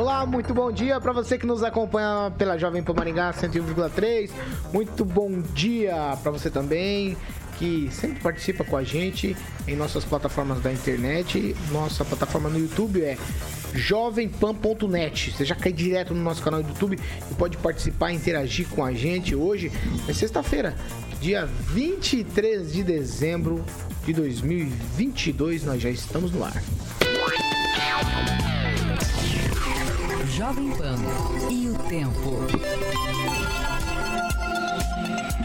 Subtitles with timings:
[0.00, 4.30] Olá, muito bom dia para você que nos acompanha pela Jovem Pan Maringá 101,3.
[4.72, 7.18] Muito bom dia para você também
[7.58, 9.36] que sempre participa com a gente
[9.68, 11.54] em nossas plataformas da internet.
[11.70, 13.18] Nossa plataforma no YouTube é
[13.74, 15.32] jovempan.net.
[15.32, 16.98] Você já cai direto no nosso canal do YouTube
[17.30, 19.34] e pode participar, interagir com a gente.
[19.34, 19.70] Hoje
[20.08, 20.74] é sexta-feira,
[21.20, 23.62] dia 23 de dezembro
[24.06, 25.64] de 2022.
[25.64, 26.62] Nós já estamos no ar.
[30.40, 30.96] Jovem Pan
[31.50, 32.38] e o tempo.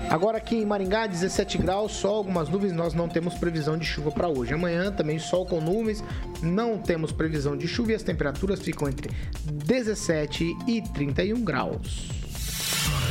[0.09, 4.09] Agora aqui em Maringá, 17 graus, sol, algumas nuvens, nós não temos previsão de chuva
[4.09, 4.53] para hoje.
[4.53, 6.01] Amanhã também sol com nuvens,
[6.41, 9.11] não temos previsão de chuva e as temperaturas ficam entre
[9.66, 12.07] 17 e 31 graus.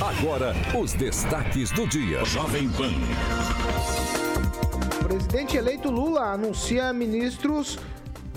[0.00, 2.24] Agora, os destaques do dia.
[2.24, 2.92] Jovem Pan.
[5.02, 7.78] O presidente eleito Lula anuncia ministros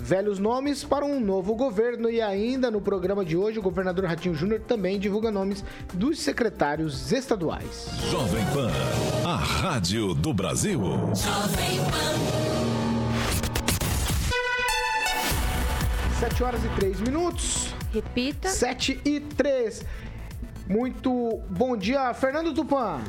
[0.08, 4.34] velhos nomes para um novo governo e ainda no programa de hoje o governador Ratinho
[4.34, 7.90] Júnior também divulga nomes dos secretários estaduais.
[8.10, 8.70] Jovem Pan,
[9.22, 10.80] a rádio do Brasil.
[10.80, 12.08] Jovem Pan.
[16.20, 17.74] 7 horas e 3 minutos.
[17.92, 18.48] Repita.
[18.48, 19.84] 7 e 3.
[20.66, 23.02] Muito bom dia, Fernando Tupan.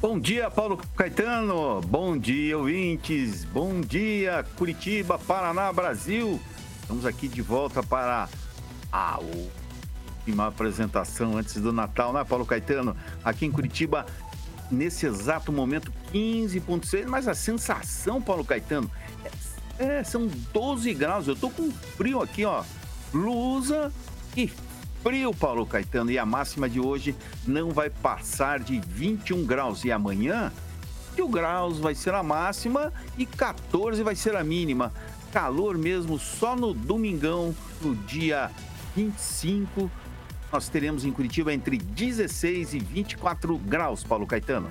[0.00, 1.82] Bom dia, Paulo Caetano.
[1.82, 3.44] Bom dia, ouvintes.
[3.44, 6.40] Bom dia, Curitiba, Paraná, Brasil.
[6.80, 8.26] Estamos aqui de volta para
[8.90, 12.96] a última apresentação antes do Natal, né, Paulo Caetano?
[13.22, 14.06] Aqui em Curitiba,
[14.70, 17.04] nesse exato momento, 15,6.
[17.06, 18.90] Mas a sensação, Paulo Caetano,
[19.78, 21.28] é, é, são 12 graus.
[21.28, 22.64] Eu tô com frio aqui, ó.
[23.12, 23.92] Blusa
[24.34, 24.50] e
[25.02, 27.14] frio, Paulo Caetano, e a máxima de hoje
[27.46, 29.84] não vai passar de 21 graus.
[29.84, 30.52] E amanhã,
[31.16, 34.92] 21 graus vai ser a máxima e 14 vai ser a mínima.
[35.32, 38.50] Calor mesmo só no domingão, no dia
[38.94, 39.90] 25.
[40.52, 44.70] Nós teremos em Curitiba entre 16 e 24 graus, Paulo Caetano.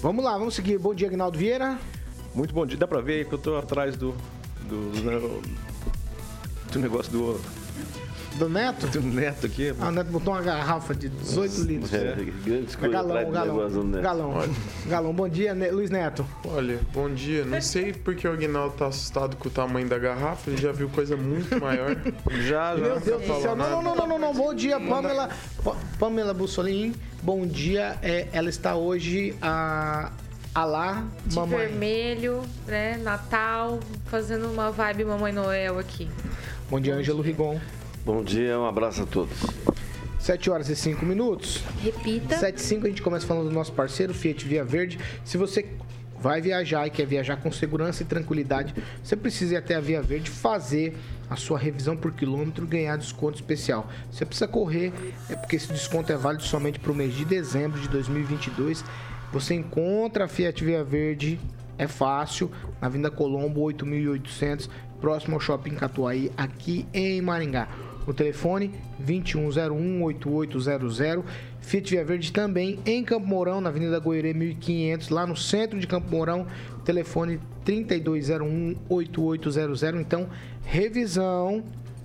[0.00, 0.78] Vamos lá, vamos seguir.
[0.78, 1.78] Bom dia, Agnaldo Vieira.
[2.34, 2.78] Muito bom dia.
[2.78, 4.12] Dá pra ver aí que eu tô atrás do.
[4.62, 5.42] do, do,
[6.72, 7.63] do negócio do
[8.36, 8.86] do Neto?
[8.86, 9.74] Do Neto aqui.
[9.80, 11.94] Ah, o Neto botou uma garrafa de 18 litros.
[11.94, 13.70] É, grandes coisas galão, galão,
[14.02, 14.48] galão,
[14.86, 15.12] galão.
[15.14, 16.26] Bom dia, Luiz Neto.
[16.44, 17.44] Olha, bom dia.
[17.44, 20.50] Não sei porque o Aguinaldo tá assustado com o tamanho da garrafa.
[20.50, 21.96] Ele já viu coisa muito maior.
[22.46, 22.76] já, já.
[22.76, 23.56] Meu Deus do céu.
[23.56, 25.28] Não, não, não, não, não, Bom dia, Pamela.
[25.98, 26.94] Pamela Bussolini.
[27.22, 27.96] Bom dia.
[28.02, 30.12] É, ela está hoje a
[30.54, 31.66] Alá, de mamãe.
[31.66, 32.96] vermelho, né?
[32.98, 36.08] Natal, fazendo uma vibe Mamãe Noel aqui.
[36.70, 37.58] Bom dia, Ângelo Rigon.
[38.04, 39.34] Bom dia, um abraço a todos.
[40.18, 41.64] 7 horas e 5 minutos.
[41.82, 42.36] Repita.
[42.36, 44.98] 7 e 5 a gente começa falando do nosso parceiro, Fiat Via Verde.
[45.24, 45.66] Se você
[46.20, 50.02] vai viajar e quer viajar com segurança e tranquilidade, você precisa ir até a Via
[50.02, 50.94] Verde fazer
[51.30, 53.88] a sua revisão por quilômetro e ganhar desconto especial.
[54.10, 54.92] Você precisa correr,
[55.30, 58.84] é porque esse desconto é válido somente para o mês de dezembro de 2022.
[59.32, 61.40] Você encontra a Fiat Via Verde,
[61.78, 62.50] é fácil,
[62.82, 64.68] na Vinda Colombo 8800,
[65.00, 67.66] próximo ao Shopping Catuaí, aqui em Maringá.
[68.06, 68.70] O telefone
[69.04, 71.24] 2101-8800.
[71.60, 75.86] Fiat Via Verde também em Campo Mourão, na Avenida Goiânia 1500, lá no centro de
[75.86, 76.46] Campo Mourão.
[76.84, 80.00] Telefone 3201-8800.
[80.00, 80.28] Então,
[80.62, 81.64] revisão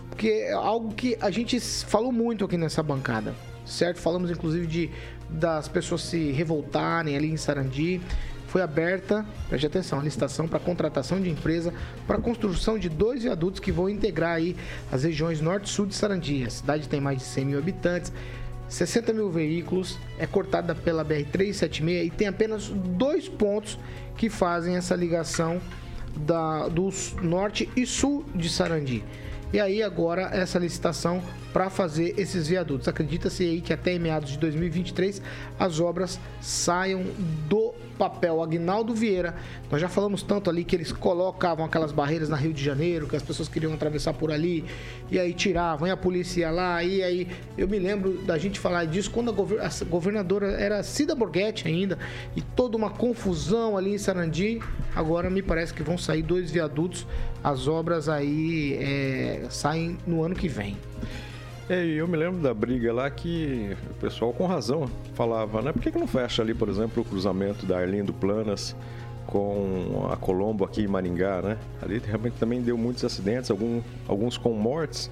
[0.09, 3.35] porque é algo que a gente falou muito aqui nessa bancada.
[3.65, 3.99] certo?
[3.99, 4.89] Falamos inclusive de
[5.29, 8.01] das pessoas se revoltarem ali em Sarandi.
[8.47, 11.73] Foi aberta, preste atenção, a licitação para contratação de empresa
[12.05, 14.55] para construção de dois viadutos que vão integrar aí
[14.91, 16.43] as regiões norte e sul de Sarandi.
[16.45, 18.11] A cidade tem mais de 100 mil habitantes,
[18.69, 23.77] 60 mil veículos, é cortada pela BR-376 e tem apenas dois pontos
[24.15, 25.61] que fazem essa ligação
[26.15, 26.89] da, do
[27.21, 29.03] norte e sul de Sarandi.
[29.53, 31.21] E aí agora essa licitação
[31.53, 32.87] para fazer esses viadutos.
[32.87, 35.21] Acredita-se aí que até meados de 2023
[35.57, 37.03] as obras saiam
[37.47, 38.41] do papel.
[38.41, 39.35] Agnaldo Vieira,
[39.69, 43.15] nós já falamos tanto ali que eles colocavam aquelas barreiras na Rio de Janeiro, que
[43.15, 44.63] as pessoas queriam atravessar por ali,
[45.11, 47.27] e aí tiravam, e a polícia ia lá, e aí
[47.57, 51.97] eu me lembro da gente falar disso quando a, governadora era Cida Borghetti ainda,
[52.35, 54.61] e toda uma confusão ali em Sarandi.
[54.95, 57.05] Agora me parece que vão sair dois viadutos,
[57.43, 60.77] as obras aí é, saem no ano que vem.
[61.69, 65.73] É, eu me lembro da briga lá que o pessoal com razão falava, né?
[65.73, 68.73] Por que, que não fecha ali, por exemplo, o cruzamento da Arlindo Planas
[69.25, 71.57] com a Colombo aqui em Maringá, né?
[71.81, 75.11] Ali realmente também deu muitos acidentes, algum, alguns com mortes,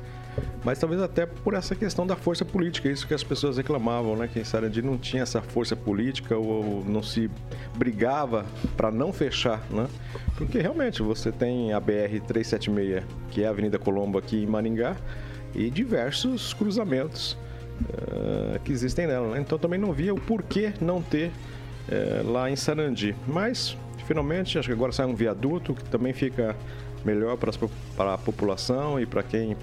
[0.64, 4.30] mas talvez até por essa questão da força política, isso que as pessoas reclamavam, né?
[4.32, 7.30] Que em Sarandi não tinha essa força política ou não se
[7.76, 8.46] brigava
[8.78, 9.88] para não fechar, né?
[10.38, 14.96] Porque realmente você tem a BR 376, que é a Avenida Colombo aqui em Maringá,
[15.56, 17.38] e diversos cruzamentos
[17.82, 19.32] uh, que existem nela.
[19.32, 19.42] Né?
[19.42, 21.32] Então também não via o porquê não ter
[21.90, 23.16] uh, lá em Sarandi.
[23.28, 26.56] Mas finalmente acho que agora sai um viaduto que também fica
[27.04, 27.52] melhor para,
[27.96, 29.56] para a população e para quem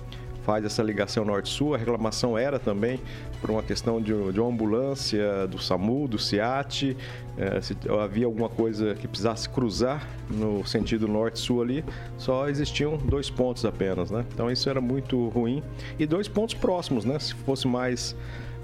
[0.44, 1.74] faz essa ligação norte-sul.
[1.74, 3.00] A reclamação era também
[3.40, 6.96] por uma questão de, de uma ambulância do SAMU, do CIAT,
[7.36, 11.84] é, se havia alguma coisa que precisasse cruzar no sentido norte-sul ali,
[12.18, 14.24] só existiam dois pontos apenas, né?
[14.32, 15.62] Então isso era muito ruim.
[15.98, 17.18] E dois pontos próximos, né?
[17.18, 18.14] Se fosse mais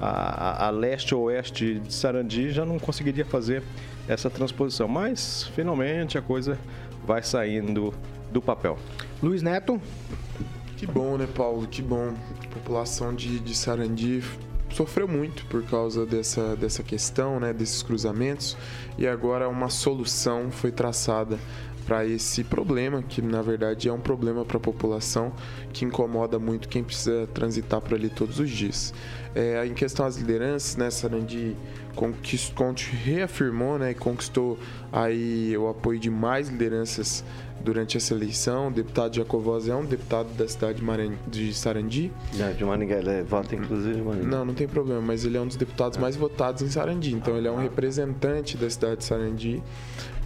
[0.00, 3.62] a, a leste ou oeste de Sarandi, já não conseguiria fazer
[4.06, 4.86] essa transposição.
[4.86, 6.58] Mas finalmente a coisa
[7.04, 7.92] vai saindo
[8.30, 8.78] do papel.
[9.22, 9.80] Luiz Neto.
[10.78, 11.66] Que bom, né, Paulo?
[11.66, 12.14] Que bom.
[12.44, 14.22] A população de, de Sarandi
[14.72, 18.56] sofreu muito por causa dessa, dessa questão, né, desses cruzamentos,
[18.96, 21.36] e agora uma solução foi traçada
[21.84, 25.32] para esse problema, que na verdade é um problema para a população
[25.72, 28.94] que incomoda muito quem precisa transitar por ali todos os dias.
[29.34, 31.56] É, em questão às lideranças, né, Sarandi
[33.04, 34.58] reafirmou né, e conquistou
[34.92, 37.24] aí o apoio de mais lideranças
[37.60, 38.68] durante essa eleição.
[38.68, 40.82] O deputado Jacovós é um deputado da cidade
[41.26, 42.12] de Sarandi.
[42.34, 44.26] Não, de Maringá, ele é, vota inclusive Maringá.
[44.26, 47.14] Não, não tem problema, mas ele é um dos deputados mais votados em Sarandi.
[47.14, 49.62] Então ele é um representante da cidade de Sarandi.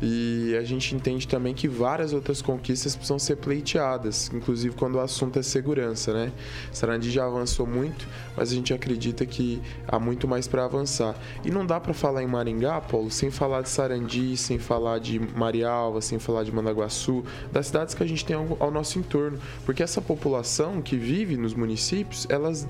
[0.05, 5.01] E a gente entende também que várias outras conquistas precisam ser pleiteadas, inclusive quando o
[5.01, 6.33] assunto é segurança, né?
[6.73, 11.15] Sarandi já avançou muito, mas a gente acredita que há muito mais para avançar.
[11.45, 15.19] E não dá para falar em Maringá, Paulo, sem falar de Sarandi, sem falar de
[15.19, 19.39] Marialva, sem falar de Mandaguaçu, das cidades que a gente tem ao, ao nosso entorno,
[19.65, 22.69] porque essa população que vive nos municípios, elas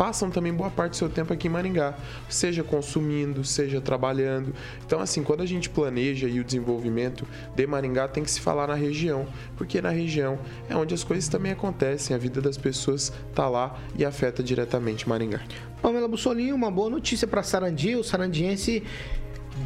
[0.00, 1.94] passam também boa parte do seu tempo aqui em Maringá,
[2.26, 4.54] seja consumindo, seja trabalhando.
[4.86, 8.74] Então, assim, quando a gente planeja o desenvolvimento de Maringá, tem que se falar na
[8.74, 9.26] região,
[9.58, 10.38] porque na região
[10.70, 15.06] é onde as coisas também acontecem, a vida das pessoas está lá e afeta diretamente
[15.06, 15.42] Maringá.
[15.82, 18.82] Pamela Bussolini, uma boa notícia para Sarandi, o sarandiense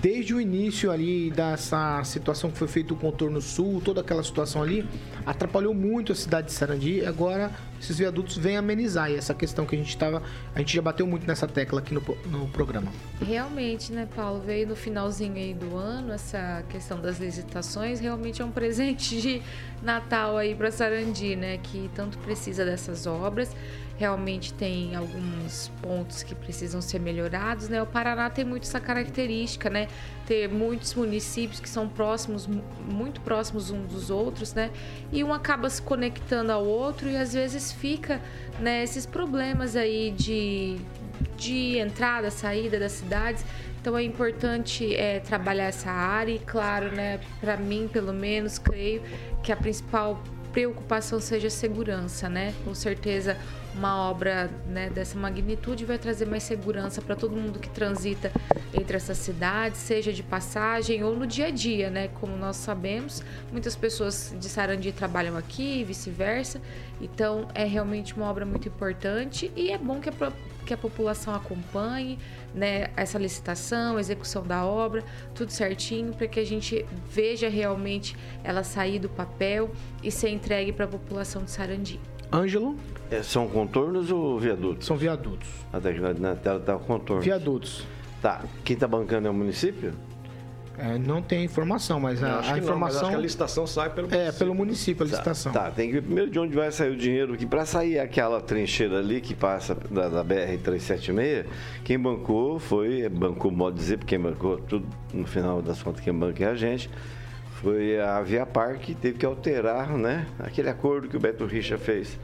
[0.00, 4.62] desde o início ali dessa situação que foi feito o contorno sul, toda aquela situação
[4.62, 4.86] ali,
[5.24, 7.04] atrapalhou muito a cidade de Sarandi.
[7.04, 7.50] Agora
[7.84, 9.10] esses viadutos vêm amenizar.
[9.10, 10.22] E essa questão que a gente estava,
[10.54, 12.90] a gente já bateu muito nessa tecla aqui no, no programa.
[13.20, 18.44] Realmente, né, Paulo, veio no finalzinho aí do ano essa questão das licitações, realmente é
[18.44, 19.42] um presente de
[19.82, 23.54] Natal aí para Sarandi, né, que tanto precisa dessas obras
[23.96, 27.80] realmente tem alguns pontos que precisam ser melhorados, né?
[27.80, 29.88] O Paraná tem muito essa característica, né?
[30.26, 32.48] Ter muitos municípios que são próximos,
[32.88, 34.70] muito próximos uns dos outros, né?
[35.12, 38.20] E um acaba se conectando ao outro e às vezes fica,
[38.58, 40.76] né, esses problemas aí de,
[41.36, 43.44] de entrada, saída das cidades.
[43.80, 49.02] Então é importante é, trabalhar essa área e, claro, né, para mim, pelo menos, creio
[49.42, 50.20] que a principal
[50.52, 52.54] preocupação seja segurança, né?
[52.64, 53.36] Com certeza
[53.74, 58.30] uma obra né, dessa magnitude vai trazer mais segurança para todo mundo que transita
[58.72, 62.08] entre essas cidades, seja de passagem ou no dia a dia, né?
[62.08, 66.60] Como nós sabemos, muitas pessoas de Sarandi trabalham aqui e vice-versa.
[67.00, 70.32] Então, é realmente uma obra muito importante e é bom que a,
[70.64, 72.18] que a população acompanhe
[72.54, 75.04] né, essa licitação, execução da obra,
[75.34, 79.70] tudo certinho, para que a gente veja realmente ela sair do papel
[80.02, 82.00] e ser entregue para a população de Sarandi.
[82.32, 82.76] Ângelo,
[83.10, 84.86] É, são contornos ou viadutos?
[84.86, 85.48] são viadutos.
[85.72, 87.22] Até que na- tela tá o contorno.
[87.22, 87.84] Viadutos.
[88.20, 88.42] Tá.
[88.64, 89.92] Quem tá bancando é o município?
[90.76, 93.18] É, não tem informação, mas a, acho a que não, mas acho informação que a
[93.18, 95.52] licitação sai pelo é pelo município a licitação.
[95.52, 98.40] Tá, tem que ver primeiro de onde vai sair o dinheiro, que para sair aquela
[98.40, 101.44] trincheira ali que passa da, da BR-376,
[101.84, 106.00] quem bancou foi, bancou, modo de dizer, porque quem bancou tudo, no final das contas,
[106.00, 106.90] quem banca é a gente,
[107.64, 111.78] foi a Via Par que teve que alterar, né, aquele acordo que o Beto Richa
[111.78, 112.18] fez.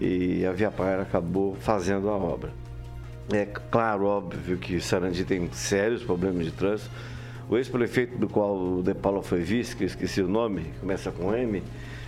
[0.00, 2.52] E a Via Par acabou fazendo a obra.
[3.32, 6.90] É claro, óbvio que Sarandi tem sérios problemas de trânsito.
[7.50, 11.10] O ex-prefeito do qual o De Paula foi vice, que eu esqueci o nome, começa
[11.10, 11.60] com M,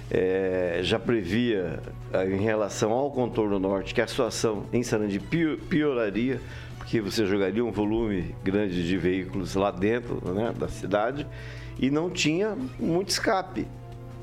[0.08, 1.80] eh, já previa
[2.12, 6.40] eh, em relação ao contorno norte que a situação em Sarandi pio- pioraria,
[6.78, 11.26] porque você jogaria um volume grande de veículos lá dentro né, da cidade
[11.80, 13.66] e não tinha muito escape.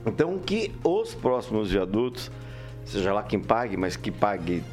[0.06, 2.32] Então, que os próximos viadutos,
[2.86, 4.64] seja lá quem pague, mas que pague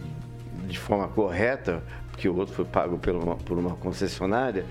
[0.66, 4.66] de forma correta, porque o outro foi pago por uma, por uma concessionária,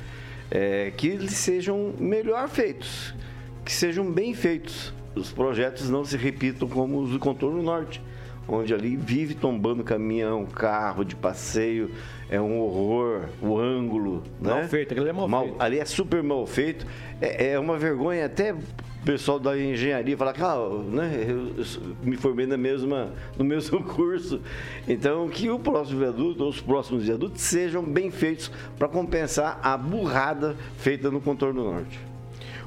[0.52, 3.14] é, que eles sejam melhor feitos,
[3.66, 4.94] que sejam bem feitos.
[5.16, 8.02] Os projetos não se repitam como os do contorno norte,
[8.48, 11.92] onde ali vive tombando caminhão, carro de passeio,
[12.30, 14.24] é um horror, o ângulo.
[14.40, 14.68] Mal né?
[14.68, 15.62] feito, aquele é mal feito.
[15.62, 16.86] Ali é super mal feito,
[17.24, 18.56] é, é uma vergonha até
[19.04, 23.84] pessoal da engenharia falar que ah, né, eu, eu me formei na mesma, no mesmo
[23.84, 24.42] curso.
[24.88, 29.78] Então, que o próximo viaduto, ou os próximos viadutos, sejam bem feitos para compensar a
[29.78, 32.13] burrada feita no contorno norte.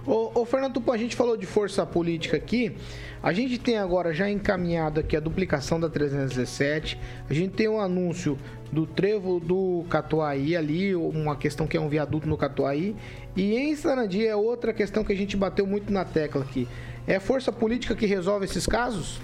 [0.06, 2.76] Ô, ô Fernando a gente falou de força política aqui.
[3.20, 6.96] A gente tem agora já encaminhado aqui a duplicação da 317.
[7.28, 8.38] A gente tem um anúncio
[8.70, 12.94] do trevo do Catuaí ali, uma questão que é um viaduto no Catuaí.
[13.34, 16.68] E em Sarandi é outra questão que a gente bateu muito na tecla aqui.
[17.04, 19.20] É a força política que resolve esses casos?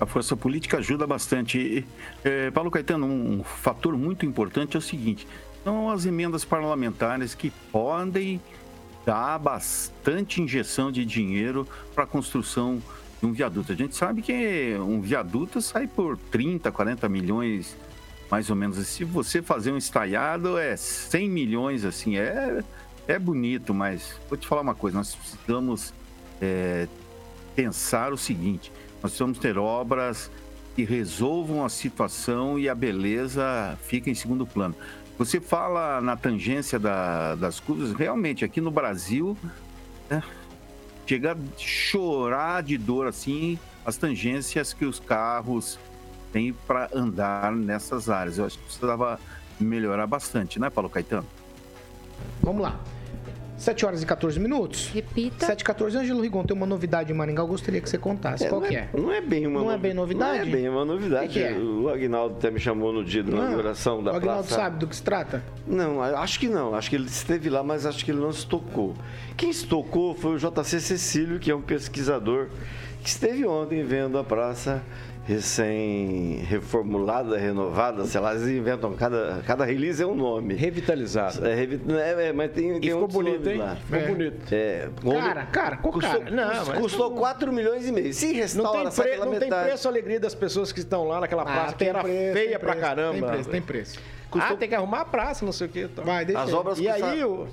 [0.00, 1.86] A força política ajuda bastante.
[2.24, 5.28] Eh, Paulo Caetano, um fator muito importante é o seguinte:
[5.62, 8.40] são as emendas parlamentares que podem
[9.04, 12.82] dar bastante injeção de dinheiro para a construção
[13.20, 13.72] de um viaduto.
[13.72, 17.76] A gente sabe que um viaduto sai por 30, 40 milhões,
[18.30, 18.78] mais ou menos.
[18.78, 22.62] E se você fazer um estaiado, é 100 milhões, assim, é,
[23.06, 25.92] é bonito, mas vou te falar uma coisa: nós precisamos
[26.40, 26.88] eh,
[27.54, 30.30] pensar o seguinte: nós precisamos ter obras
[30.74, 34.74] que resolvam a situação e a beleza fica em segundo plano.
[35.20, 39.36] Você fala na tangência da- das curvas, realmente, aqui no Brasil,
[40.08, 40.22] né,
[41.06, 45.78] chega a chorar de dor, assim, as tangências que os carros
[46.32, 48.38] têm para andar nessas áreas.
[48.38, 49.20] Eu acho que precisava
[49.60, 51.26] melhorar bastante, né, Paulo Caetano?
[52.40, 52.80] Vamos lá.
[53.60, 54.90] 7 horas e 14 minutos.
[54.94, 55.44] Repita.
[55.44, 55.98] 7 e 14.
[55.98, 58.48] Ângelo Rigon, tem uma novidade em Maringá, eu gostaria que você contasse.
[58.48, 58.88] Qual não que é?
[58.94, 60.38] Não é bem uma Não é bem novidade?
[60.38, 61.28] Não é bem uma novidade.
[61.28, 61.52] Que que é?
[61.58, 63.38] O Agnaldo até me chamou no dia da Não.
[63.44, 64.62] inauguração da o Agnaldo praça.
[64.62, 65.44] sabe do que se trata?
[65.66, 66.74] Não, acho que não.
[66.74, 68.94] Acho que ele esteve lá, mas acho que ele não se tocou.
[69.36, 72.48] Quem se tocou foi o JC Cecílio, que é um pesquisador
[73.02, 74.82] que esteve ontem vendo a praça
[75.30, 80.54] recém-reformulada, renovada, sei lá, eles inventam, cada, cada release é um nome.
[80.54, 81.48] Revitalizada.
[81.50, 83.58] É, revi- é, é, mas tem, E tem ficou bonito, hein?
[83.58, 83.76] lá.
[83.76, 84.06] Ficou É.
[84.08, 84.54] bonito.
[84.54, 84.88] É,
[85.20, 86.30] Cara, cara, qual custou, cara?
[86.30, 88.12] Não, cus- mas- custou 4 milhões e meio.
[88.14, 91.06] Se Não restaura, tem, sai pre- não tem preço a alegria das pessoas que estão
[91.06, 93.12] lá naquela praça, que era Ah, preço, feia tem pra preço, caramba.
[93.12, 93.98] Tem preço, tem preço.
[94.32, 95.88] Ah, tem que arrumar a praça, não sei o que.
[96.04, 96.54] Vai, deixa As aí.
[96.54, 97.48] obras E aí, o...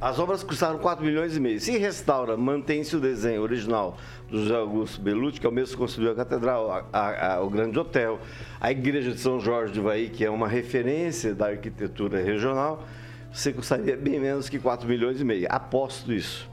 [0.00, 1.58] As obras custaram 4 milhões e meio.
[1.60, 3.96] Se restaura, mantém-se o desenho original
[4.28, 7.40] do José Augusto Belucci, que é o mesmo que construiu a catedral, a- a- a-
[7.42, 8.18] o Grande Hotel,
[8.60, 12.84] a Igreja de São Jorge de Ivaí, que é uma referência da arquitetura regional,
[13.32, 15.46] você custaria bem menos que 4 milhões e meio.
[15.48, 16.50] Aposto isso.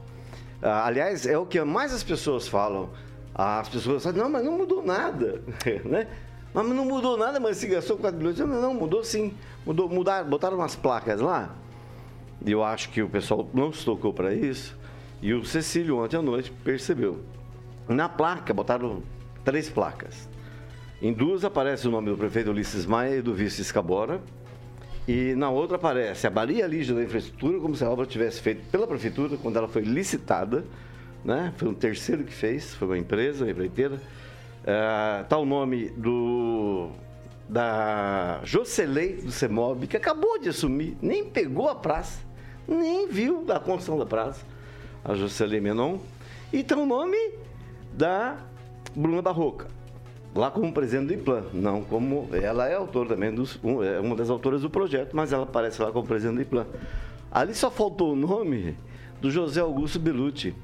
[0.62, 2.88] Ah, aliás, é o que mais as pessoas falam.
[3.34, 5.42] As pessoas falam, não, mas não mudou nada.
[5.84, 6.06] né?
[6.54, 8.38] Mas não mudou nada, mas se gastou 4 milhões.
[8.38, 9.34] Não, mudou sim.
[9.66, 11.54] Mudou, mudaram, botaram umas placas lá.
[12.46, 14.76] Eu acho que o pessoal não se tocou para isso.
[15.20, 17.20] E o Cecílio, ontem à noite, percebeu.
[17.88, 19.02] Na placa, botaram
[19.44, 20.28] três placas.
[21.00, 24.20] Em duas aparece o nome do prefeito Ulisses Maia e do vice Escabora.
[25.06, 28.62] E na outra aparece a Baria Lígia da Infraestrutura, como se a obra tivesse feita
[28.70, 30.64] pela prefeitura, quando ela foi licitada.
[31.24, 31.52] Né?
[31.56, 34.00] Foi um terceiro que fez, foi uma empresa, uma empreiteira.
[35.22, 36.90] Está o nome do
[37.48, 42.20] da Jocelei do CEMOB, que acabou de assumir, nem pegou a praça,
[42.66, 44.44] nem viu a construção da praça,
[45.04, 45.98] a Jocelei Menon.
[46.52, 47.16] E tem o nome
[47.92, 48.36] da
[48.94, 49.66] Bruna Barroca,
[50.34, 52.28] lá como presidente do IPLAN, não como.
[52.32, 55.80] Ela é autora também, dos, um- é uma das autoras do projeto, mas ela aparece
[55.82, 56.66] lá como presidente do IPLAN.
[57.30, 58.76] Ali só faltou o nome
[59.20, 60.54] do José Augusto Belucci,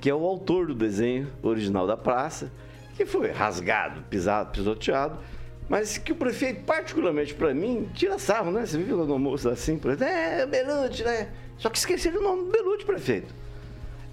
[0.00, 2.52] que é o autor do desenho original da praça,
[2.96, 5.18] que foi rasgado, pisado, pisoteado,
[5.68, 8.66] mas que o prefeito, particularmente para mim, tira sarro, né?
[8.66, 11.28] Você viu no almoço assim, por exemplo, é, Belucci, né?
[11.58, 13.34] Só que esqueceram o nome do Belucci, prefeito.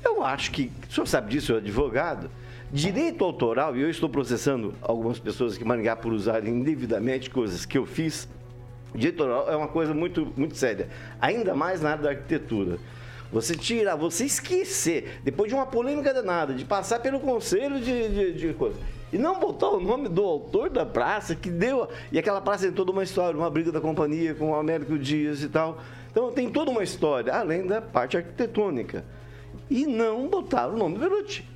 [0.04, 2.30] Eu acho que, o senhor sabe disso, o advogado,
[2.72, 7.78] direito autoral, e eu estou processando algumas pessoas que Maringá por usarem indevidamente coisas que
[7.78, 8.28] eu fiz,
[8.96, 10.90] direito autoral é uma coisa muito, muito séria,
[11.20, 12.80] ainda mais na área da arquitetura.
[13.32, 18.34] Você tirar, você esquecer, depois de uma polêmica danada, de passar pelo conselho de, de,
[18.34, 18.78] de coisa,
[19.12, 21.88] e não botar o nome do autor da praça que deu.
[22.12, 25.44] E aquela praça tem toda uma história, uma briga da companhia com o Américo Dias
[25.44, 25.80] e tal.
[26.10, 29.06] Então tem toda uma história, além da parte arquitetônica.
[29.70, 31.51] E não botar o nome do Beruti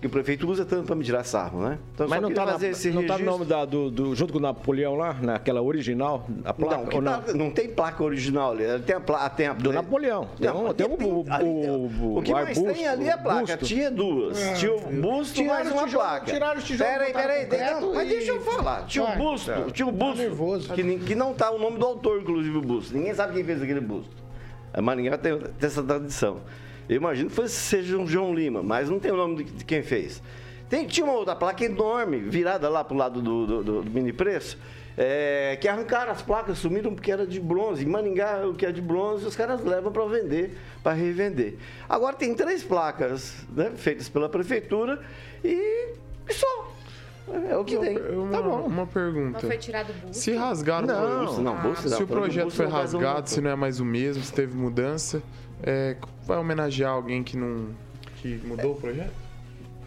[0.00, 1.78] que o prefeito usa tanto para me tirar sarro, né?
[1.92, 2.52] Então, Mas não está na,
[2.92, 6.54] não tá no nome da, do, do, junto com o Napoleão lá, naquela original, a
[6.54, 6.76] placa?
[6.76, 7.22] Não, não?
[7.22, 9.30] Tá, não tem placa original ali, tem a placa...
[9.30, 10.28] Tem a, do Napoleão.
[10.38, 13.18] Tem, não, tem, tem, o, o, o, o que mais arbusto, tem ali é a
[13.18, 13.64] placa, busto.
[13.64, 14.40] tinha duas.
[14.40, 16.32] É, tinha o busto tiraram mais uma tijolo, placa.
[16.32, 16.92] Tiraram os tijolos.
[16.92, 17.94] Peraí, peraí, peraí.
[17.94, 18.86] Mas deixa eu falar.
[18.86, 20.72] Tinha o busto, tinha o busto, nervoso.
[20.74, 22.94] Que, que não tá o nome do autor, inclusive, o busto.
[22.94, 24.16] Ninguém sabe quem fez aquele busto.
[24.72, 26.40] A Maringá tem, tem essa tradição.
[26.88, 29.82] Eu imagino que fosse, seja um João Lima, mas não tem o nome de quem
[29.82, 30.22] fez.
[30.68, 34.12] Tem, tinha uma outra placa enorme, virada lá pro lado do, do, do, do mini
[34.12, 34.58] preço,
[34.96, 37.84] é, que arrancaram as placas, sumiram porque era de bronze.
[37.84, 41.54] Em Maningá, o que é de bronze, os caras levam para vender, para revender.
[41.88, 45.00] Agora tem três placas né, feitas pela prefeitura
[45.44, 45.94] e,
[46.28, 46.72] e só.
[47.48, 47.96] É o que tem.
[47.96, 48.62] Uma, tá bom.
[48.62, 49.40] Uma pergunta.
[49.42, 53.28] Não foi tirado o Se rasgaram não, bolso, não, bolso, Se o projeto foi rasgado,
[53.28, 55.22] se não é mais o mesmo, se teve mudança,
[55.62, 55.96] é,
[56.26, 57.68] vai homenagear alguém que não
[58.16, 58.74] que mudou é.
[58.74, 59.27] o projeto?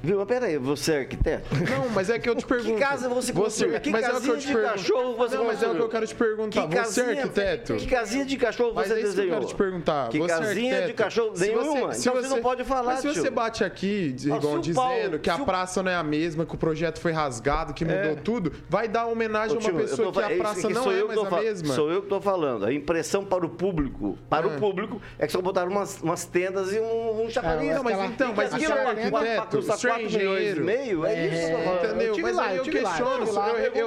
[0.03, 0.17] Viu?
[0.17, 1.47] Mas peraí, você é arquiteto?
[1.55, 2.73] Não, mas é que eu te pergunto.
[2.73, 3.79] que casa você construiu?
[3.79, 6.15] Que mas casinha é de cachorro você Não, mas é o que eu quero te
[6.15, 6.67] perguntar.
[6.67, 7.75] Que você é arquiteto?
[7.75, 9.13] Que casinha de cachorro você mas é desenhou?
[9.13, 10.09] Que eu quero te perguntar.
[10.09, 11.35] Que você é casinha é de cachorro?
[11.35, 11.63] se Nenhuma.
[11.63, 14.75] Você, se então você, você não pode falar, Mas se você bate aqui, igual, dizendo
[14.75, 18.11] Paulo, que a praça não é a mesma, que o projeto foi rasgado, que mudou
[18.11, 18.15] é.
[18.15, 21.75] tudo, vai dar homenagem a uma pessoa que a praça não é mais a mesma.
[21.75, 22.65] Sou eu que estou falando.
[22.65, 26.79] A impressão para o público, para o público, é que só botaram umas tendas e
[26.79, 27.71] um chafariz.
[28.13, 29.61] Então, mas isso é arquiteto,
[29.99, 30.63] isso é engenheiro.
[30.63, 32.07] meio, é isso Entendeu?
[32.07, 33.77] Eu tive mas lá, eu, questiono, lá, eu, repito.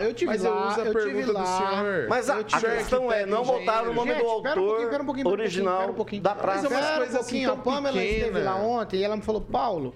[0.00, 2.06] Eu tive mas lá, eu uso a eu pergunta do senhor.
[2.08, 4.90] Mas a, a questão é, não botaram o nome do autor
[5.24, 6.68] original da praça.
[6.68, 9.94] Mas é umas coisas assim, a Pamela esteve lá ontem e ela me falou, Paulo,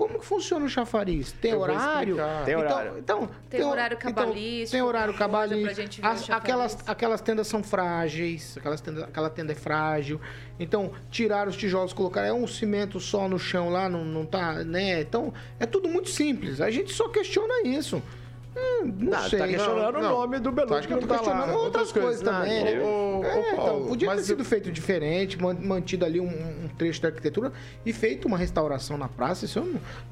[0.00, 1.30] como que funciona o chafariz?
[1.32, 2.16] Tem eu horário?
[2.46, 2.98] Tem horário.
[2.98, 4.56] Então, então tem, tem horário cabalístico.
[4.56, 6.06] Então, tem horário cabalístico.
[6.06, 8.56] As, aquelas, aquelas tendas são frágeis.
[8.56, 10.18] Aquelas tenda, aquela tenda é frágil.
[10.58, 12.24] Então, tirar os tijolos, colocar.
[12.24, 15.02] É um cimento só no chão lá, não, não tá, né?
[15.02, 16.62] Então, é tudo muito simples.
[16.62, 18.02] A gente só questiona isso.
[18.56, 19.38] Hum, não, não sei.
[19.38, 21.54] Tá questionando não, o nome do Belucci tá, que não tá lá.
[21.56, 22.80] Outras, coisas, também, né?
[22.80, 24.44] O, é, então, podia ter sido eu...
[24.44, 27.52] feito diferente, mantido ali um, um, trecho da arquitetura
[27.86, 29.60] e feito uma restauração na praça, isso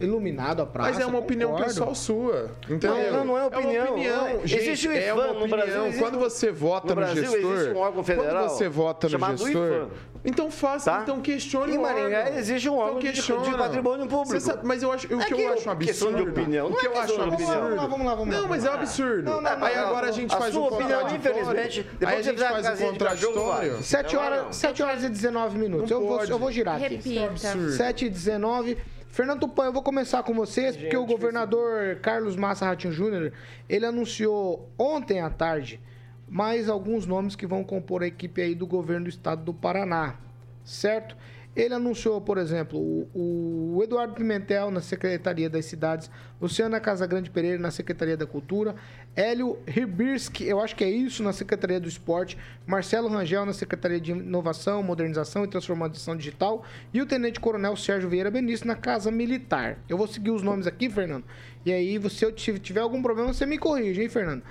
[0.01, 0.91] é iluminado a praça.
[0.93, 3.13] Mas é uma opinião pessoal sua, entendeu?
[3.13, 3.73] Não, não é opinião.
[3.73, 4.47] É uma opinião.
[4.47, 5.41] Gente, existe um IFAM é uma opinião.
[5.41, 5.99] no Brasil.
[5.99, 9.37] Quando você vota no, no Brasil, gestor, existe um órgão federal quando você vota no
[9.37, 9.89] gestor.
[10.25, 11.01] Então faça, tá?
[11.03, 14.41] então questione em Maringá existe um órgão então, de, de patrimônio público.
[14.41, 16.67] Sabe, mas eu acho, o que eu acho um absurdo, de opinião.
[16.69, 17.77] o que eu acho um absurdo.
[17.77, 18.41] Vamos lá, vamos lá.
[18.41, 19.31] Não, mas é um absurdo absurdo.
[19.31, 22.81] Não, não, aí agora a gente faz um opinião, infelizmente, depois aí a gente faz
[22.81, 23.83] um contraditório.
[23.83, 25.91] 7 horas, 7 horas e 19 minutos.
[25.91, 26.97] Eu vou, eu vou girar aqui.
[26.97, 27.71] Repita.
[27.71, 28.79] 7 e 19.
[29.11, 33.33] Fernando Tupan, eu vou começar com vocês, porque o governador Carlos Massa Ratinho Júnior,
[33.69, 35.81] ele anunciou ontem à tarde
[36.29, 40.17] mais alguns nomes que vão compor a equipe aí do governo do estado do Paraná,
[40.65, 41.17] certo?
[41.57, 46.09] Ele anunciou, por exemplo, o, o Eduardo Pimentel na Secretaria das Cidades,
[46.41, 48.77] Luciana Casagrande Pereira na Secretaria da Cultura,
[49.17, 54.01] Hélio Ribirski, eu acho que é isso, na Secretaria do Esporte, Marcelo Rangel na Secretaria
[54.01, 56.65] de Inovação, Modernização e Transformação Digital
[56.95, 59.79] e o Tenente Coronel Sérgio Vieira Benício na Casa Militar.
[59.89, 61.25] Eu vou seguir os nomes aqui, Fernando,
[61.67, 64.45] e aí se eu tiver algum problema, você me corrige, hein, Fernando?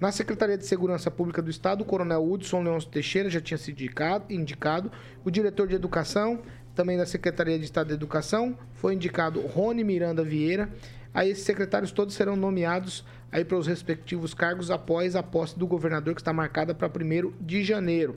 [0.00, 3.78] Na Secretaria de Segurança Pública do Estado, o Coronel Hudson Leôncio Teixeira já tinha sido
[3.78, 4.90] indicado, indicado.
[5.22, 6.40] O diretor de Educação,
[6.74, 10.70] também da Secretaria de Estado de Educação, foi indicado Rony Miranda Vieira.
[11.12, 15.66] Aí esses secretários todos serão nomeados aí para os respectivos cargos após a posse do
[15.66, 18.16] governador, que está marcada para 1 de janeiro.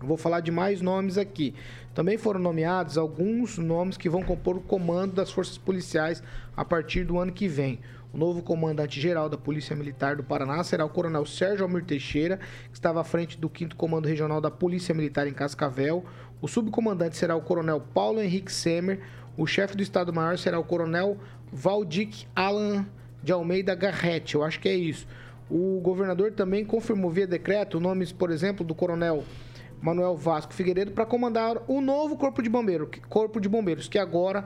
[0.00, 1.54] Vou falar de mais nomes aqui.
[1.94, 6.22] Também foram nomeados alguns nomes que vão compor o comando das forças policiais
[6.56, 7.80] a partir do ano que vem.
[8.14, 12.74] O novo comandante-geral da Polícia Militar do Paraná será o Coronel Sérgio Almir Teixeira, que
[12.74, 16.04] estava à frente do 5 Comando Regional da Polícia Militar em Cascavel.
[16.40, 19.00] O subcomandante será o Coronel Paulo Henrique Semer.
[19.36, 21.18] O chefe do Estado-Maior será o Coronel
[21.52, 22.86] Valdic Alan
[23.20, 24.36] de Almeida Garrett.
[24.36, 25.08] Eu acho que é isso.
[25.50, 29.24] O governador também confirmou via decreto nomes, por exemplo, do Coronel
[29.84, 34.44] Manuel Vasco Figueiredo para comandar o novo Corpo de Bombeiro, Corpo de Bombeiros, que agora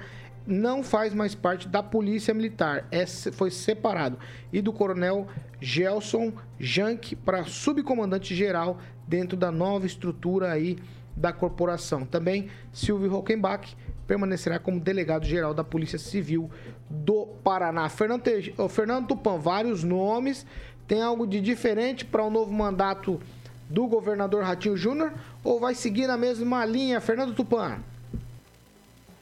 [0.49, 4.19] não faz mais parte da Polícia Militar, é, foi separado,
[4.51, 5.29] e do Coronel
[5.61, 10.79] Gelson Jank para subcomandante geral dentro da nova estrutura aí
[11.15, 12.07] da corporação.
[12.07, 16.51] Também Silvio Hockenbach permanecerá como delegado geral da Polícia Civil
[16.89, 17.89] do Paraná.
[17.91, 18.23] Fernando.
[18.71, 20.47] Fernando Tupan, vários nomes.
[20.87, 23.21] Tem algo de diferente para o um novo mandato
[23.69, 25.13] do governador Ratinho Júnior
[25.45, 27.81] ou vai seguir na mesma linha, Fernando Tupan?